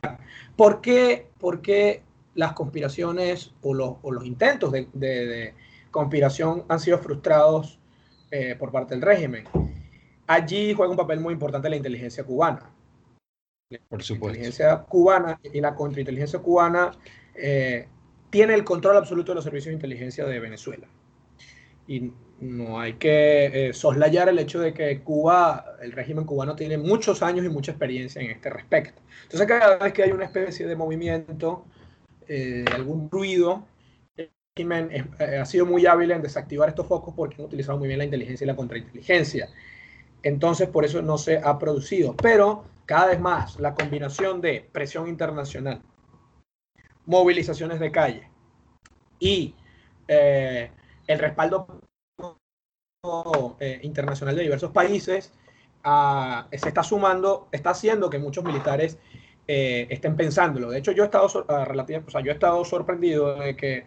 ¿Por 0.56 0.82
qué, 0.82 1.28
por 1.40 1.62
qué 1.62 2.04
las 2.36 2.54
conspiraciones 2.54 3.54
o 3.62 3.74
los, 3.74 3.96
o 4.02 4.12
los 4.12 4.26
intentos 4.26 4.72
de, 4.72 4.88
de, 4.94 5.54
conspiración 5.94 6.66
han 6.68 6.82
sido 6.82 6.98
frustrados 6.98 7.80
por 8.60 8.72
parte 8.72 8.96
del 8.96 9.02
régimen? 9.04 9.46
Allí 10.28 10.74
juega 10.74 10.92
un 10.92 10.98
papel 10.98 11.20
muy 11.20 11.34
importante 11.34 11.70
la 11.70 11.76
inteligencia 11.76 12.24
cubana. 12.24 12.74
Por 13.90 14.04
supuesto. 14.04 14.40
La 14.40 14.48
inteligencia 14.48 14.78
cubana 14.84 15.40
y 15.44 15.62
la 15.62 15.76
contrainteligencia 15.76 16.40
cubana 16.40 16.92
eh, 17.36 17.88
tiene 18.30 18.54
el 18.54 18.64
control 18.64 18.98
absoluto 18.98 19.32
de 19.32 19.36
los 19.36 19.44
servicios 19.44 19.68
de 19.68 19.74
inteligencia 19.74 20.26
de 20.26 20.40
Venezuela. 20.40 20.88
Y 21.88 22.12
no 22.40 22.80
hay 22.80 22.94
que 22.94 23.70
eh, 23.70 23.74
soslayar 23.74 24.30
el 24.30 24.40
hecho 24.40 24.60
de 24.60 24.74
que 24.74 25.02
Cuba, 25.02 25.78
el 25.82 25.92
régimen 25.92 26.26
cubano, 26.26 26.56
tiene 26.56 26.78
muchos 26.78 27.22
años 27.22 27.46
y 27.46 27.50
mucha 27.50 27.72
experiencia 27.72 28.22
en 28.22 28.32
este 28.32 28.50
respecto. 28.50 29.02
Entonces, 29.24 29.48
cada 29.48 29.78
vez 29.78 29.94
que 29.94 30.04
hay 30.04 30.12
una 30.12 30.26
especie 30.26 30.66
de 30.66 30.76
movimiento, 30.76 31.66
eh, 32.28 32.66
algún 32.74 33.10
ruido, 33.10 33.66
eh, 34.56 35.40
ha 35.42 35.46
sido 35.46 35.66
muy 35.66 35.88
hábil 35.88 36.12
en 36.12 36.22
desactivar 36.22 36.70
estos 36.70 36.86
focos 36.86 37.14
porque 37.16 37.38
han 37.42 37.46
utilizado 37.46 37.80
muy 37.80 37.88
bien 37.88 37.98
la 37.98 38.06
inteligencia 38.06 38.46
y 38.46 38.48
la 38.48 38.56
contrainteligencia. 38.56 39.50
Entonces, 40.22 40.70
por 40.70 40.86
eso 40.86 41.02
no 41.02 41.18
se 41.18 41.38
ha 41.38 41.58
producido. 41.58 42.16
Pero 42.16 42.64
cada 42.86 43.08
vez 43.08 43.20
más, 43.20 43.60
la 43.60 43.74
combinación 43.74 44.42
de 44.42 44.70
presión 44.72 45.08
internacional, 45.08 45.82
movilizaciones 47.06 47.80
de 47.80 47.92
calle 47.92 48.30
y 49.20 49.56
eh, 50.08 50.72
el 51.08 51.20
respaldo 51.20 51.80
eh, 53.60 53.80
internacional 53.82 54.36
de 54.36 54.44
diversos 54.44 54.72
países 54.72 55.34
ah, 55.84 56.48
se 56.52 56.68
está 56.68 56.84
sumando, 56.84 57.48
está 57.52 57.72
haciendo 57.72 58.10
que 58.10 58.20
muchos 58.20 58.44
militares 58.44 59.00
eh, 59.48 59.88
estén 59.90 60.16
pensándolo. 60.16 60.70
De 60.70 60.78
hecho, 60.78 60.92
yo 60.92 61.04
he 61.04 61.06
estado, 61.08 61.28
ah, 61.50 62.22
yo 62.24 62.32
he 62.32 62.34
estado 62.34 62.64
sorprendido 62.64 63.36
de 63.40 63.56
que 63.56 63.86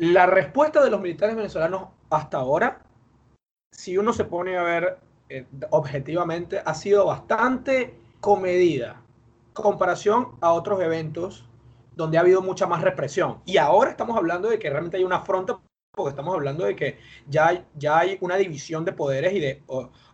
la 0.00 0.24
respuesta 0.24 0.82
de 0.82 0.88
los 0.88 0.98
militares 1.02 1.36
venezolanos 1.36 1.88
hasta 2.08 2.38
ahora, 2.38 2.80
si 3.70 3.98
uno 3.98 4.14
se 4.14 4.24
pone 4.24 4.56
a 4.56 4.62
ver 4.62 4.98
objetivamente, 5.68 6.62
ha 6.64 6.74
sido 6.74 7.04
bastante 7.04 7.94
comedida 8.18 9.02
comparación 9.52 10.28
a 10.40 10.52
otros 10.52 10.80
eventos 10.80 11.44
donde 11.96 12.16
ha 12.16 12.22
habido 12.22 12.40
mucha 12.40 12.66
más 12.66 12.80
represión. 12.80 13.42
Y 13.44 13.58
ahora 13.58 13.90
estamos 13.90 14.16
hablando 14.16 14.48
de 14.48 14.58
que 14.58 14.70
realmente 14.70 14.96
hay 14.96 15.04
una 15.04 15.16
afronta, 15.16 15.60
porque 15.94 16.10
estamos 16.10 16.34
hablando 16.34 16.64
de 16.64 16.74
que 16.74 16.98
ya 17.28 17.48
hay, 17.48 17.66
ya 17.74 17.98
hay 17.98 18.16
una 18.22 18.36
división 18.36 18.86
de 18.86 18.92
poderes 18.92 19.34
y 19.34 19.40
de, 19.40 19.62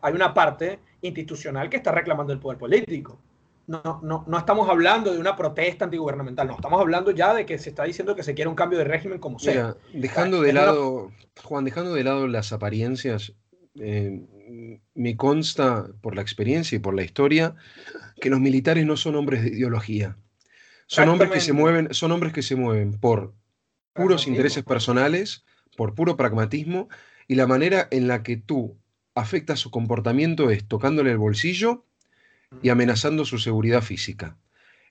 hay 0.00 0.14
una 0.14 0.34
parte 0.34 0.80
institucional 1.00 1.70
que 1.70 1.76
está 1.76 1.92
reclamando 1.92 2.32
el 2.32 2.40
poder 2.40 2.58
político. 2.58 3.20
No, 3.66 4.00
no, 4.02 4.24
no 4.28 4.38
estamos 4.38 4.68
hablando 4.68 5.12
de 5.12 5.18
una 5.18 5.34
protesta 5.34 5.86
antigubernamental, 5.86 6.46
no, 6.46 6.54
estamos 6.54 6.80
hablando 6.80 7.10
ya 7.10 7.34
de 7.34 7.44
que 7.44 7.58
se 7.58 7.70
está 7.70 7.82
diciendo 7.82 8.14
que 8.14 8.22
se 8.22 8.34
quiere 8.34 8.48
un 8.48 8.54
cambio 8.54 8.78
de 8.78 8.84
régimen 8.84 9.18
como 9.18 9.40
sea. 9.40 9.76
Dejando 9.92 10.40
de 10.40 10.52
lado, 10.52 11.10
Juan, 11.42 11.64
dejando 11.64 11.92
de 11.92 12.04
lado 12.04 12.28
las 12.28 12.52
apariencias, 12.52 13.32
eh, 13.80 14.24
me 14.94 15.16
consta 15.16 15.88
por 16.00 16.14
la 16.14 16.22
experiencia 16.22 16.76
y 16.76 16.78
por 16.78 16.94
la 16.94 17.02
historia 17.02 17.56
que 18.20 18.30
los 18.30 18.40
militares 18.40 18.86
no 18.86 18.96
son 18.96 19.16
hombres 19.16 19.42
de 19.42 19.50
ideología. 19.50 20.16
Son 20.86 21.08
hombres 21.08 21.30
que 21.30 21.40
se 21.40 21.52
mueven, 21.52 21.92
son 21.92 22.12
hombres 22.12 22.32
que 22.32 22.42
se 22.42 22.54
mueven 22.54 22.92
por 22.98 23.34
puros 23.92 24.28
intereses 24.28 24.62
personales, 24.62 25.44
por 25.76 25.94
puro 25.94 26.16
pragmatismo, 26.16 26.88
y 27.26 27.34
la 27.34 27.48
manera 27.48 27.88
en 27.90 28.06
la 28.06 28.22
que 28.22 28.36
tú 28.36 28.78
afectas 29.14 29.58
su 29.58 29.70
comportamiento 29.72 30.50
es 30.50 30.68
tocándole 30.68 31.10
el 31.10 31.18
bolsillo 31.18 31.84
y 32.62 32.68
amenazando 32.68 33.24
su 33.24 33.38
seguridad 33.38 33.82
física. 33.82 34.36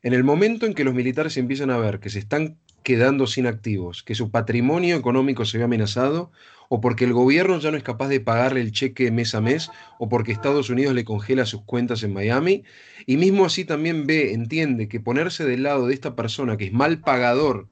En 0.01 0.13
el 0.13 0.23
momento 0.23 0.65
en 0.65 0.73
que 0.73 0.83
los 0.83 0.93
militares 0.93 1.37
empiezan 1.37 1.71
a 1.71 1.77
ver 1.77 1.99
que 1.99 2.09
se 2.09 2.19
están 2.19 2.57
quedando 2.83 3.25
sin 3.25 3.47
activos, 3.47 4.03
que 4.03 4.13
su 4.13 4.29
patrimonio 4.29 4.95
económico 4.95 5.45
se 5.45 5.57
ve 5.57 5.63
amenazado, 5.63 6.31
o 6.69 6.81
porque 6.81 7.05
el 7.05 7.13
gobierno 7.13 7.59
ya 7.59 7.71
no 7.71 7.77
es 7.77 7.83
capaz 7.83 8.07
de 8.09 8.19
pagarle 8.19 8.61
el 8.61 8.71
cheque 8.71 9.09
mes 9.11 9.33
a 9.33 9.41
mes, 9.41 9.71
o 9.97 10.07
porque 10.07 10.31
Estados 10.31 10.69
Unidos 10.69 10.93
le 10.93 11.03
congela 11.03 11.45
sus 11.45 11.63
cuentas 11.63 12.03
en 12.03 12.13
Miami, 12.13 12.63
y 13.07 13.17
mismo 13.17 13.45
así 13.45 13.65
también 13.65 14.05
ve, 14.05 14.33
entiende 14.33 14.87
que 14.87 14.99
ponerse 14.99 15.45
del 15.45 15.63
lado 15.63 15.87
de 15.87 15.95
esta 15.95 16.15
persona 16.15 16.57
que 16.57 16.65
es 16.65 16.73
mal 16.73 16.99
pagador 16.99 17.67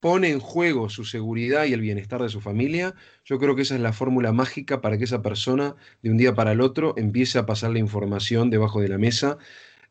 pone 0.00 0.30
en 0.30 0.40
juego 0.40 0.88
su 0.88 1.04
seguridad 1.04 1.64
y 1.64 1.72
el 1.72 1.80
bienestar 1.80 2.22
de 2.22 2.28
su 2.28 2.40
familia, 2.40 2.94
yo 3.24 3.38
creo 3.38 3.56
que 3.56 3.62
esa 3.62 3.74
es 3.74 3.80
la 3.80 3.92
fórmula 3.92 4.32
mágica 4.32 4.80
para 4.80 4.98
que 4.98 5.04
esa 5.04 5.22
persona 5.22 5.76
de 6.02 6.10
un 6.10 6.16
día 6.16 6.34
para 6.34 6.52
el 6.52 6.60
otro 6.60 6.94
empiece 6.96 7.38
a 7.38 7.46
pasar 7.46 7.70
la 7.70 7.78
información 7.78 8.50
debajo 8.50 8.80
de 8.80 8.88
la 8.88 8.98
mesa 8.98 9.38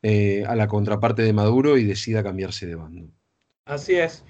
eh, 0.01 0.43
a 0.47 0.55
la 0.55 0.67
contraparte 0.67 1.23
de 1.23 1.33
Maduro 1.33 1.77
y 1.77 1.83
decida 1.83 2.23
cambiarse 2.23 2.65
de 2.67 2.75
bando. 2.75 3.07
Así 3.65 3.95
es 3.95 4.23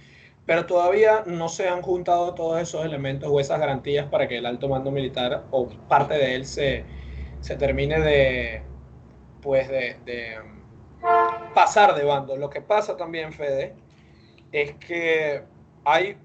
pero 0.47 0.65
todavía 0.65 1.23
no 1.27 1.49
se 1.49 1.67
han 1.67 1.81
juntado 1.81 2.33
todos 2.33 2.61
esos 2.61 2.83
elementos 2.85 3.29
o 3.29 3.39
esas 3.39 3.59
garantías 3.59 4.07
para 4.07 4.29
que 4.29 4.37
el 4.37 4.45
alto 4.45 4.69
mando 4.69 4.91
militar 4.91 5.43
o 5.51 5.67
parte 5.89 6.13
de 6.13 6.35
él 6.35 6.45
se, 6.45 6.85
se 7.41 7.57
termine 7.57 7.99
de, 7.99 8.61
pues 9.41 9.67
de, 9.67 10.37
um, 10.41 11.53
pasar 11.53 11.95
de 11.95 12.05
bando. 12.05 12.37
Lo 12.37 12.49
que 12.49 12.61
pasa 12.61 12.95
también, 12.95 13.33
Fede, 13.33 13.75
es 14.53 14.73
que 14.75 15.43
hay 15.89 16.17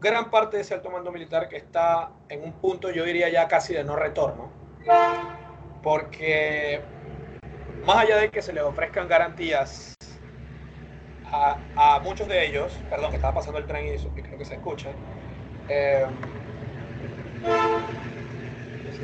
gran 0.00 0.30
parte 0.30 0.56
de 0.56 0.62
ese 0.62 0.74
alto 0.74 0.90
mando 0.90 1.10
militar 1.10 1.48
que 1.48 1.56
está 1.56 2.12
en 2.28 2.44
un 2.44 2.52
punto, 2.52 2.88
yo 2.92 3.02
diría 3.02 3.28
ya 3.28 3.48
casi 3.48 3.74
de 3.74 3.82
no 3.82 3.96
retorno, 3.96 4.52
porque 5.82 6.80
más 7.84 7.96
allá 7.96 8.18
de 8.18 8.30
que 8.30 8.40
se 8.40 8.52
les 8.52 8.62
ofrezcan 8.62 9.08
garantías 9.08 9.96
a, 11.24 12.00
muchos 12.04 12.28
de 12.28 12.46
ellos, 12.46 12.72
perdón, 12.88 13.10
que 13.10 13.16
estaba 13.16 13.34
pasando 13.34 13.58
el 13.58 13.66
tren 13.66 13.86
y 13.86 13.90
eso, 13.90 14.08
creo 14.14 14.38
que 14.38 14.44
se 14.44 14.54
escucha, 14.54 14.90
eh, 15.68 16.06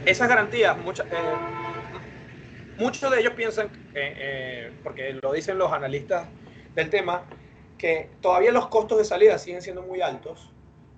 esas 0.07 0.29
garantías, 0.29 0.79
muchas, 0.79 1.09
eh, 1.11 1.35
muchos 2.79 3.11
de 3.11 3.19
ellos 3.19 3.33
piensan, 3.35 3.69
eh, 3.95 4.73
porque 4.85 5.19
lo 5.21 5.33
dicen 5.33 5.59
los 5.59 5.73
analistas 5.73 6.29
del 6.77 6.89
tema, 6.89 7.25
que 7.79 8.11
todavía 8.21 8.53
los 8.53 8.69
costos 8.69 8.99
de 8.99 9.05
salida 9.05 9.39
siguen 9.39 9.63
siendo 9.63 9.83
muy 9.83 10.01
altos 10.01 10.51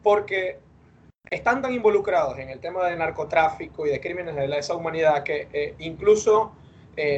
porque 0.02 0.58
están 1.30 1.62
tan 1.62 1.72
involucrados 1.72 2.38
en 2.38 2.50
el 2.50 2.60
tema 2.60 2.86
de 2.86 2.96
narcotráfico 2.96 3.86
y 3.86 3.90
de 3.90 4.00
crímenes 4.00 4.36
de 4.36 4.46
lesa 4.46 4.74
humanidad 4.74 5.24
que 5.24 5.74
incluso 5.78 6.52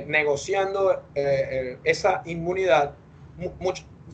negociando 0.07 1.03
esa 1.14 2.23
inmunidad, 2.25 2.94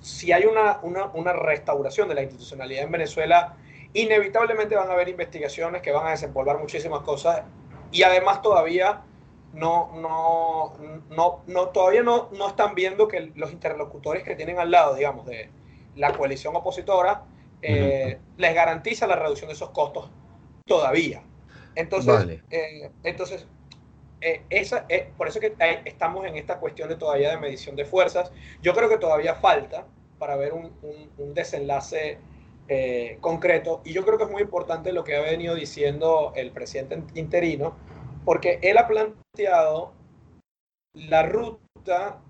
si 0.03 0.33
hay 0.33 0.45
una, 0.45 0.81
una, 0.83 1.33
restauración 1.33 2.09
de 2.09 2.15
la 2.17 2.23
institucionalidad 2.23 2.85
en 2.85 2.91
Venezuela, 2.91 3.57
inevitablemente 3.95 4.75
van 4.75 4.91
a 4.91 4.93
haber 4.93 5.09
investigaciones 5.09 5.81
que 5.81 5.93
van 5.93 6.07
a 6.07 6.11
desempolvar 6.11 6.59
muchísimas 6.59 7.01
cosas 7.01 7.43
y 7.93 8.03
además 8.03 8.43
todavía 8.43 9.03
no, 9.55 9.93
no, 10.01 10.73
no, 11.11 11.43
no, 11.47 11.69
todavía 11.69 12.03
no, 12.03 12.29
no 12.33 12.49
están 12.49 12.75
viendo 12.75 13.07
que 13.07 13.33
los 13.37 13.53
interlocutores 13.53 14.25
que 14.25 14.35
tienen 14.35 14.59
al 14.59 14.71
lado, 14.71 14.95
digamos, 14.97 15.27
de 15.27 15.49
la 15.95 16.13
coalición 16.13 16.57
opositora, 16.57 17.23
eh, 17.63 18.19
les 18.37 18.55
garantiza 18.55 19.07
la 19.07 19.17
reducción 19.17 19.49
de 19.49 19.55
esos 19.55 19.71
costos 19.71 20.11
todavía. 20.67 21.23
Entonces, 21.77 22.41
eh, 22.51 22.91
entonces 23.05 23.47
eh, 24.21 24.43
esa, 24.51 24.87
por 25.17 25.29
eso 25.29 25.39
que 25.39 25.55
estamos 25.85 26.27
en 26.27 26.37
esta 26.37 26.59
cuestión 26.59 26.89
de 26.89 26.97
todavía 26.97 27.31
de 27.31 27.39
medición 27.39 27.77
de 27.77 27.85
fuerzas. 27.85 28.33
Yo 28.61 28.75
creo 28.75 28.89
que 28.89 28.99
todavía 28.99 29.37
falta 29.37 29.87
para 30.19 30.37
ver 30.37 30.53
un, 30.53 30.73
un, 31.17 31.35
desenlace 31.35 32.19
concreto 33.21 33.83
y 33.85 33.93
yo 33.93 34.07
creo 34.07 34.17
que 34.17 34.25
es 34.25 34.31
muy 34.31 34.41
importante 34.41 34.91
lo 34.91 35.05
que 35.05 35.17
ha 35.17 35.21
venido 35.21 35.55
diciendo 35.55 36.33
el 36.35 36.51
presidente 36.51 36.99
interino, 37.15 37.77
porque 38.25 38.59
él 38.63 38.79
ha 38.79 38.87
planteado 38.87 39.93
la 40.95 41.23
ruta 41.25 42.21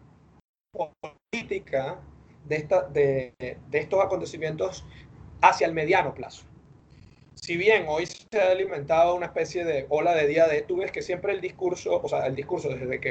política 0.72 2.00
de, 2.46 2.57
esta, 2.57 2.83
de, 2.88 3.35
de 3.38 3.78
estos 3.78 4.02
acontecimientos 4.02 4.85
hacia 5.40 5.66
el 5.66 5.74
mediano 5.74 6.14
plazo. 6.14 6.44
si 7.35 7.57
bien 7.57 7.85
hoy 7.88 8.07
se 8.07 8.40
ha 8.40 8.50
alimentado 8.50 9.14
una 9.14 9.26
especie 9.26 9.64
de 9.64 9.87
ola 9.88 10.14
de 10.14 10.26
día 10.26 10.46
de, 10.46 10.62
tú 10.62 10.76
ves 10.76 10.90
que 10.90 11.02
siempre 11.02 11.33
el 11.33 11.40
discurso, 11.40 12.00
o 12.02 12.09
sea, 12.09 12.26
el 12.26 12.35
discurso 12.35 12.68
desde 12.68 13.00
que 13.00 13.11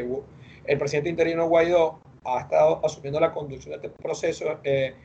el 0.66 0.78
presidente 0.78 1.10
interino 1.10 1.48
Guaidó 1.48 2.00
ha 2.24 2.42
estado 2.42 2.84
asumiendo 2.84 3.20
la 3.20 3.32
conducción 3.32 3.80
de 3.80 3.88
este 3.88 4.02
proceso, 4.02 4.60
eh, 4.64 4.96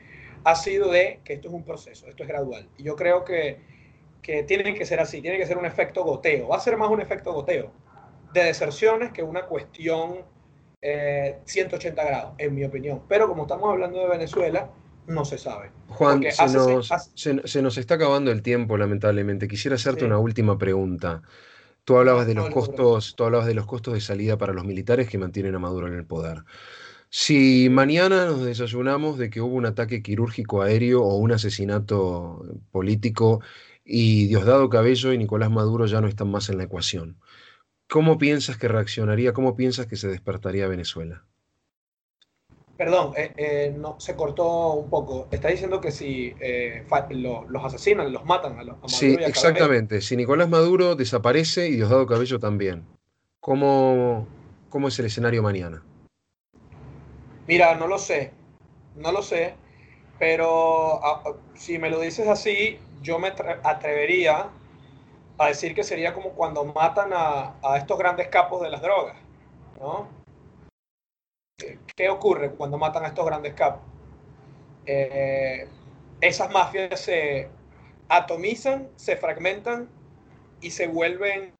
ha 0.43 0.55
sido 0.55 0.89
de 0.89 1.19
que 1.23 1.33
esto 1.33 1.49
es 1.49 1.53
un 1.53 1.63
proceso, 1.63 2.07
esto 2.07 2.23
es 2.23 2.29
gradual. 2.29 2.67
Y 2.77 2.83
yo 2.83 2.95
creo 2.95 3.25
que, 3.25 3.59
que 4.21 4.43
tiene 4.43 4.73
que 4.73 4.85
ser 4.85 4.99
así, 4.99 5.21
tiene 5.21 5.37
que 5.37 5.45
ser 5.45 5.57
un 5.57 5.65
efecto 5.65 6.03
goteo. 6.03 6.49
Va 6.49 6.57
a 6.57 6.59
ser 6.59 6.77
más 6.77 6.89
un 6.89 7.01
efecto 7.01 7.33
goteo 7.33 7.71
de 8.33 8.43
deserciones 8.43 9.11
que 9.11 9.23
una 9.23 9.45
cuestión 9.45 10.23
180 10.81 12.01
eh, 12.01 12.05
grados, 12.05 12.33
en 12.37 12.55
mi 12.55 12.63
opinión. 12.63 13.01
Pero 13.07 13.27
como 13.27 13.43
estamos 13.43 13.69
hablando 13.69 13.99
de 13.99 14.07
Venezuela, 14.07 14.69
no 15.07 15.25
se 15.25 15.37
sabe. 15.37 15.71
Juan, 15.87 16.23
se 17.15 17.61
nos, 17.61 17.77
está 17.77 17.95
acabando 17.95 18.31
el 18.31 18.41
tiempo, 18.41 18.77
lamentablemente. 18.77 19.47
Quisiera 19.47 19.75
hacerte 19.75 20.05
una 20.05 20.19
última 20.19 20.57
pregunta. 20.57 21.21
Tú 21.83 21.97
hablabas 21.97 22.27
de 22.27 22.35
los 22.35 22.49
costos, 22.51 23.15
tú 23.15 23.23
hablabas 23.23 23.47
de 23.47 23.55
los 23.55 23.65
costos 23.65 23.95
de 23.95 24.01
salida 24.01 24.37
para 24.37 24.53
los 24.53 24.63
militares 24.63 25.09
que 25.09 25.17
mantienen 25.17 25.55
a 25.55 25.59
Maduro 25.59 25.87
en 25.87 25.95
el 25.95 26.05
poder. 26.05 26.43
Si 27.09 27.69
mañana 27.71 28.25
nos 28.25 28.45
desayunamos 28.45 29.17
de 29.17 29.31
que 29.31 29.41
hubo 29.41 29.55
un 29.55 29.65
ataque 29.65 30.03
quirúrgico 30.03 30.61
aéreo 30.61 31.01
o 31.01 31.15
un 31.15 31.31
asesinato 31.31 32.45
político 32.71 33.41
y 33.91 34.27
Diosdado 34.27 34.69
Cabello 34.69 35.13
y 35.13 35.17
Nicolás 35.17 35.49
Maduro 35.49 35.87
ya 35.87 35.99
no 35.99 36.07
están 36.07 36.29
más 36.29 36.47
en 36.49 36.59
la 36.59 36.65
ecuación, 36.65 37.19
¿cómo 37.87 38.19
piensas 38.19 38.55
que 38.55 38.67
reaccionaría, 38.67 39.33
cómo 39.33 39.55
piensas 39.55 39.87
que 39.87 39.95
se 39.95 40.07
despertaría 40.07 40.67
Venezuela? 40.67 41.25
Perdón, 42.77 43.13
eh, 43.17 43.33
eh, 43.35 43.75
no, 43.75 43.99
se 43.99 44.15
cortó 44.15 44.73
un 44.73 44.89
poco. 44.89 45.27
Está 45.31 45.49
diciendo 45.49 45.81
que 45.81 45.91
si 45.91 46.33
eh, 46.39 46.85
los 47.09 47.65
asesinan, 47.65 48.13
los 48.13 48.23
matan 48.23 48.53
a, 48.57 48.63
los, 48.63 48.75
Maduro 48.75 48.87
Sí, 48.87 49.17
exactamente. 49.19 49.99
Si 50.01 50.15
Nicolás 50.15 50.47
Maduro 50.47 50.95
desaparece 50.95 51.67
y 51.67 51.75
Diosdado 51.75 52.05
Cabello 52.05 52.39
también, 52.39 52.85
¿cómo, 53.41 54.27
¿cómo 54.69 54.87
es 54.87 54.99
el 54.99 55.07
escenario 55.07 55.43
mañana? 55.43 55.83
Mira, 57.47 57.75
no 57.75 57.87
lo 57.87 57.97
sé, 57.97 58.31
no 58.95 59.11
lo 59.11 59.23
sé, 59.23 59.55
pero 60.19 61.03
ah, 61.03 61.23
ah, 61.25 61.33
si 61.55 61.79
me 61.79 61.89
lo 61.89 61.99
dices 61.99 62.27
así, 62.27 62.77
yo 63.01 63.19
me 63.19 63.29
atrevería 63.63 64.49
a 65.37 65.47
decir 65.47 65.73
que 65.73 65.83
sería 65.83 66.13
como 66.13 66.31
cuando 66.31 66.65
matan 66.65 67.11
a, 67.13 67.55
a 67.63 67.77
estos 67.77 67.97
grandes 67.97 68.27
capos 68.27 68.61
de 68.61 68.69
las 68.69 68.81
drogas, 68.81 69.15
¿no? 69.79 70.07
¿Qué 71.95 72.09
ocurre 72.09 72.51
cuando 72.51 72.77
matan 72.77 73.05
a 73.05 73.07
estos 73.07 73.25
grandes 73.25 73.53
capos? 73.53 73.81
Eh, 74.85 75.67
esas 76.21 76.51
mafias 76.51 76.99
se 76.99 77.49
atomizan, 78.07 78.89
se 78.95 79.15
fragmentan 79.15 79.89
y 80.61 80.71
se 80.71 80.87
vuelven, 80.87 81.53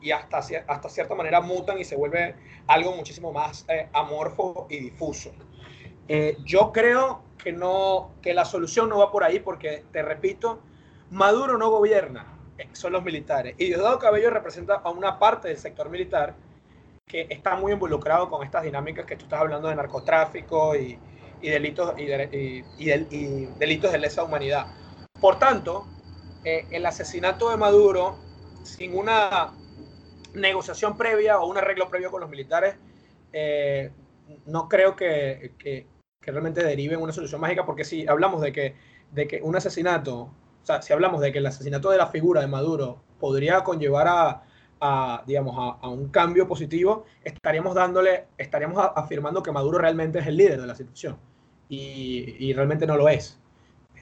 y, 0.00 0.10
hasta, 0.10 0.38
hasta 0.38 0.88
cierta 0.88 1.14
manera 1.14 1.40
mutan 1.40 1.78
y 1.78 1.84
se 1.84 1.96
vuelve 1.96 2.34
algo 2.66 2.94
muchísimo 2.94 3.32
más 3.32 3.66
eh, 3.68 3.88
amorfo 3.92 4.66
y 4.70 4.78
difuso. 4.78 5.32
Eh, 6.08 6.36
yo 6.44 6.72
creo 6.72 7.22
que, 7.42 7.52
no, 7.52 8.12
que 8.22 8.34
la 8.34 8.44
solución 8.44 8.88
no 8.88 8.98
va 8.98 9.10
por 9.10 9.24
ahí 9.24 9.40
porque, 9.40 9.84
te 9.92 10.02
repito, 10.02 10.60
Maduro 11.10 11.58
no 11.58 11.70
gobierna, 11.70 12.38
son 12.72 12.92
los 12.92 13.02
militares. 13.02 13.54
Y 13.58 13.66
Diosdado 13.66 13.98
Cabello 13.98 14.30
representa 14.30 14.74
a 14.76 14.90
una 14.90 15.18
parte 15.18 15.48
del 15.48 15.58
sector 15.58 15.90
militar 15.90 16.34
que 17.06 17.26
está 17.28 17.56
muy 17.56 17.72
involucrado 17.72 18.30
con 18.30 18.44
estas 18.44 18.62
dinámicas 18.62 19.04
que 19.04 19.16
tú 19.16 19.24
estás 19.24 19.40
hablando 19.40 19.68
de 19.68 19.76
narcotráfico 19.76 20.74
y, 20.76 20.98
delitos, 21.42 21.94
y, 21.98 23.46
delitos 23.58 23.92
de 23.92 23.98
lesa 23.98 24.24
humanidad. 24.24 24.66
Por 25.20 25.38
tanto, 25.38 25.86
eh, 26.44 26.66
el 26.70 26.86
asesinato 26.86 27.50
de 27.50 27.56
Maduro, 27.56 28.16
sin 28.62 28.96
una 28.96 29.52
negociación 30.34 30.96
previa 30.96 31.40
o 31.40 31.46
un 31.46 31.58
arreglo 31.58 31.88
previo 31.88 32.10
con 32.10 32.20
los 32.20 32.30
militares, 32.30 32.76
eh, 33.32 33.90
no 34.46 34.68
creo 34.68 34.96
que, 34.96 35.52
realmente 36.30 36.62
derive 36.64 36.94
en 36.94 37.00
una 37.00 37.12
solución 37.12 37.40
mágica, 37.40 37.66
porque 37.66 37.84
si 37.84 38.06
hablamos 38.06 38.40
de 38.40 38.52
que, 38.52 38.76
de 39.10 39.26
que 39.26 39.40
un 39.42 39.56
asesinato, 39.56 40.20
o 40.20 40.64
sea, 40.64 40.82
si 40.82 40.92
hablamos 40.92 41.20
de 41.20 41.32
que 41.32 41.38
el 41.38 41.46
asesinato 41.46 41.90
de 41.90 41.98
la 41.98 42.06
figura 42.06 42.40
de 42.40 42.46
Maduro 42.46 43.02
podría 43.18 43.64
conllevar 43.64 44.06
a, 44.08 44.42
a, 44.80 45.22
digamos, 45.26 45.78
a, 45.80 45.88
un 45.88 46.08
cambio 46.08 46.46
positivo, 46.46 47.04
estaríamos 47.24 47.74
dándole, 47.74 48.26
estaríamos 48.36 48.84
afirmando 48.96 49.42
que 49.42 49.52
Maduro 49.52 49.78
realmente 49.78 50.18
es 50.18 50.26
el 50.26 50.36
líder 50.36 50.60
de 50.60 50.66
la 50.66 50.74
situación 50.74 51.16
y, 51.68 52.52
realmente 52.52 52.86
no 52.86 52.96
lo 52.96 53.08
es. 53.08 53.38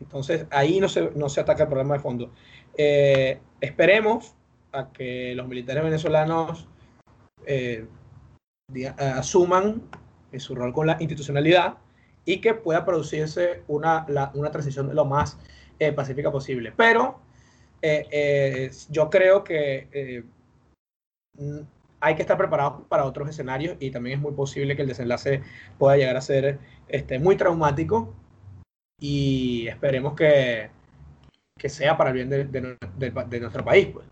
Entonces 0.01 0.47
ahí 0.51 0.81
no 0.81 0.89
se, 0.89 1.11
no 1.15 1.29
se 1.29 1.41
ataca 1.41 1.65
el 1.65 1.69
problema 1.69 1.95
de 1.95 2.01
fondo. 2.01 2.33
Eh, 2.77 3.39
esperemos 3.61 4.35
a 4.73 4.91
que 4.91 5.35
los 5.35 5.47
militares 5.47 5.85
venezolanos 5.85 6.67
eh, 7.45 7.87
asuman 8.99 9.83
su 10.39 10.55
rol 10.55 10.73
con 10.73 10.87
la 10.87 10.97
institucionalidad 11.01 11.77
y 12.31 12.41
que 12.41 12.55
pueda 12.55 12.85
producirse 12.85 13.63
una, 13.67 14.07
una 14.35 14.51
transición 14.51 14.95
lo 14.95 15.05
más 15.05 15.39
eh, 15.79 15.93
pacífica 15.93 16.31
posible. 16.31 16.73
Pero 16.77 17.21
yo 18.91 19.11
creo 19.11 19.43
que 19.43 20.25
hay 22.01 22.15
que 22.15 22.23
estar 22.23 22.37
preparados 22.37 22.83
para 22.89 23.05
otros 23.05 23.29
escenarios 23.29 23.77
y 23.81 23.91
también 23.91 24.19
es 24.19 24.23
muy 24.23 24.33
posible 24.33 24.77
que 24.77 24.83
el 24.83 24.89
desenlace 24.89 25.43
pueda 25.79 25.97
llegar 25.97 26.17
a 26.17 26.21
ser 26.21 26.59
este, 26.89 27.19
muy 27.19 27.37
traumático 27.37 28.15
y 28.99 29.67
esperemos 29.69 30.15
que, 30.15 30.71
que 31.59 31.69
sea 31.69 31.97
para 31.97 32.11
el 32.11 32.15
bien 32.15 32.31
de, 32.31 32.45
de 32.45 33.41
nuestro 33.41 33.65
país. 33.65 33.89
Pues. 33.93 34.10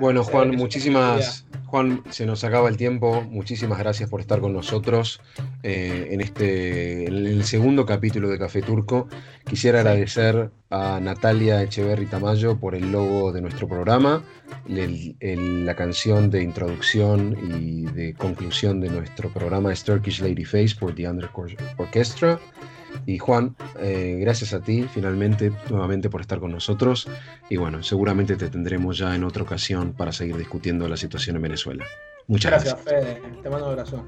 Bueno, 0.00 0.24
Juan, 0.24 0.56
muchísimas. 0.56 1.46
Juan, 1.66 2.02
se 2.10 2.26
nos 2.26 2.44
acaba 2.44 2.68
el 2.68 2.76
tiempo. 2.76 3.22
Muchísimas 3.22 3.78
gracias 3.78 4.08
por 4.08 4.20
estar 4.20 4.40
con 4.40 4.52
nosotros 4.52 5.20
eh, 5.62 6.08
en 6.10 6.20
este 6.20 7.06
en 7.06 7.26
el 7.26 7.44
segundo 7.44 7.84
capítulo 7.84 8.28
de 8.28 8.38
Café 8.38 8.62
Turco. 8.62 9.08
Quisiera 9.44 9.80
agradecer 9.80 10.50
a 10.70 11.00
Natalia 11.00 11.62
Echeverri 11.62 12.06
Tamayo 12.06 12.58
por 12.58 12.74
el 12.74 12.92
logo 12.92 13.32
de 13.32 13.40
nuestro 13.40 13.68
programa, 13.68 14.22
la 14.66 15.74
canción 15.74 16.30
de 16.30 16.42
introducción 16.42 17.36
y 17.60 17.86
de 17.86 18.14
conclusión 18.14 18.80
de 18.80 18.90
nuestro 18.90 19.30
programa 19.30 19.72
es 19.72 19.82
Turkish 19.84 20.20
Lady 20.20 20.44
Face 20.44 20.74
por 20.78 20.94
The 20.94 21.08
Under 21.08 21.28
Orchestra. 21.78 22.38
Y 23.04 23.18
Juan, 23.18 23.56
eh, 23.80 24.18
gracias 24.20 24.52
a 24.52 24.60
ti 24.60 24.86
finalmente, 24.92 25.52
nuevamente 25.70 26.08
por 26.08 26.20
estar 26.20 26.40
con 26.40 26.52
nosotros. 26.52 27.08
Y 27.50 27.56
bueno, 27.56 27.82
seguramente 27.82 28.36
te 28.36 28.48
tendremos 28.48 28.98
ya 28.98 29.14
en 29.14 29.24
otra 29.24 29.42
ocasión 29.42 29.92
para 29.92 30.12
seguir 30.12 30.36
discutiendo 30.36 30.88
la 30.88 30.96
situación 30.96 31.36
en 31.36 31.42
Venezuela. 31.42 31.84
Muchas 32.26 32.52
gracias. 32.52 32.84
Gracias, 32.84 33.04
Fede. 33.04 33.42
Te 33.42 33.50
mando 33.50 33.66
un 33.66 33.72
abrazo. 33.72 34.04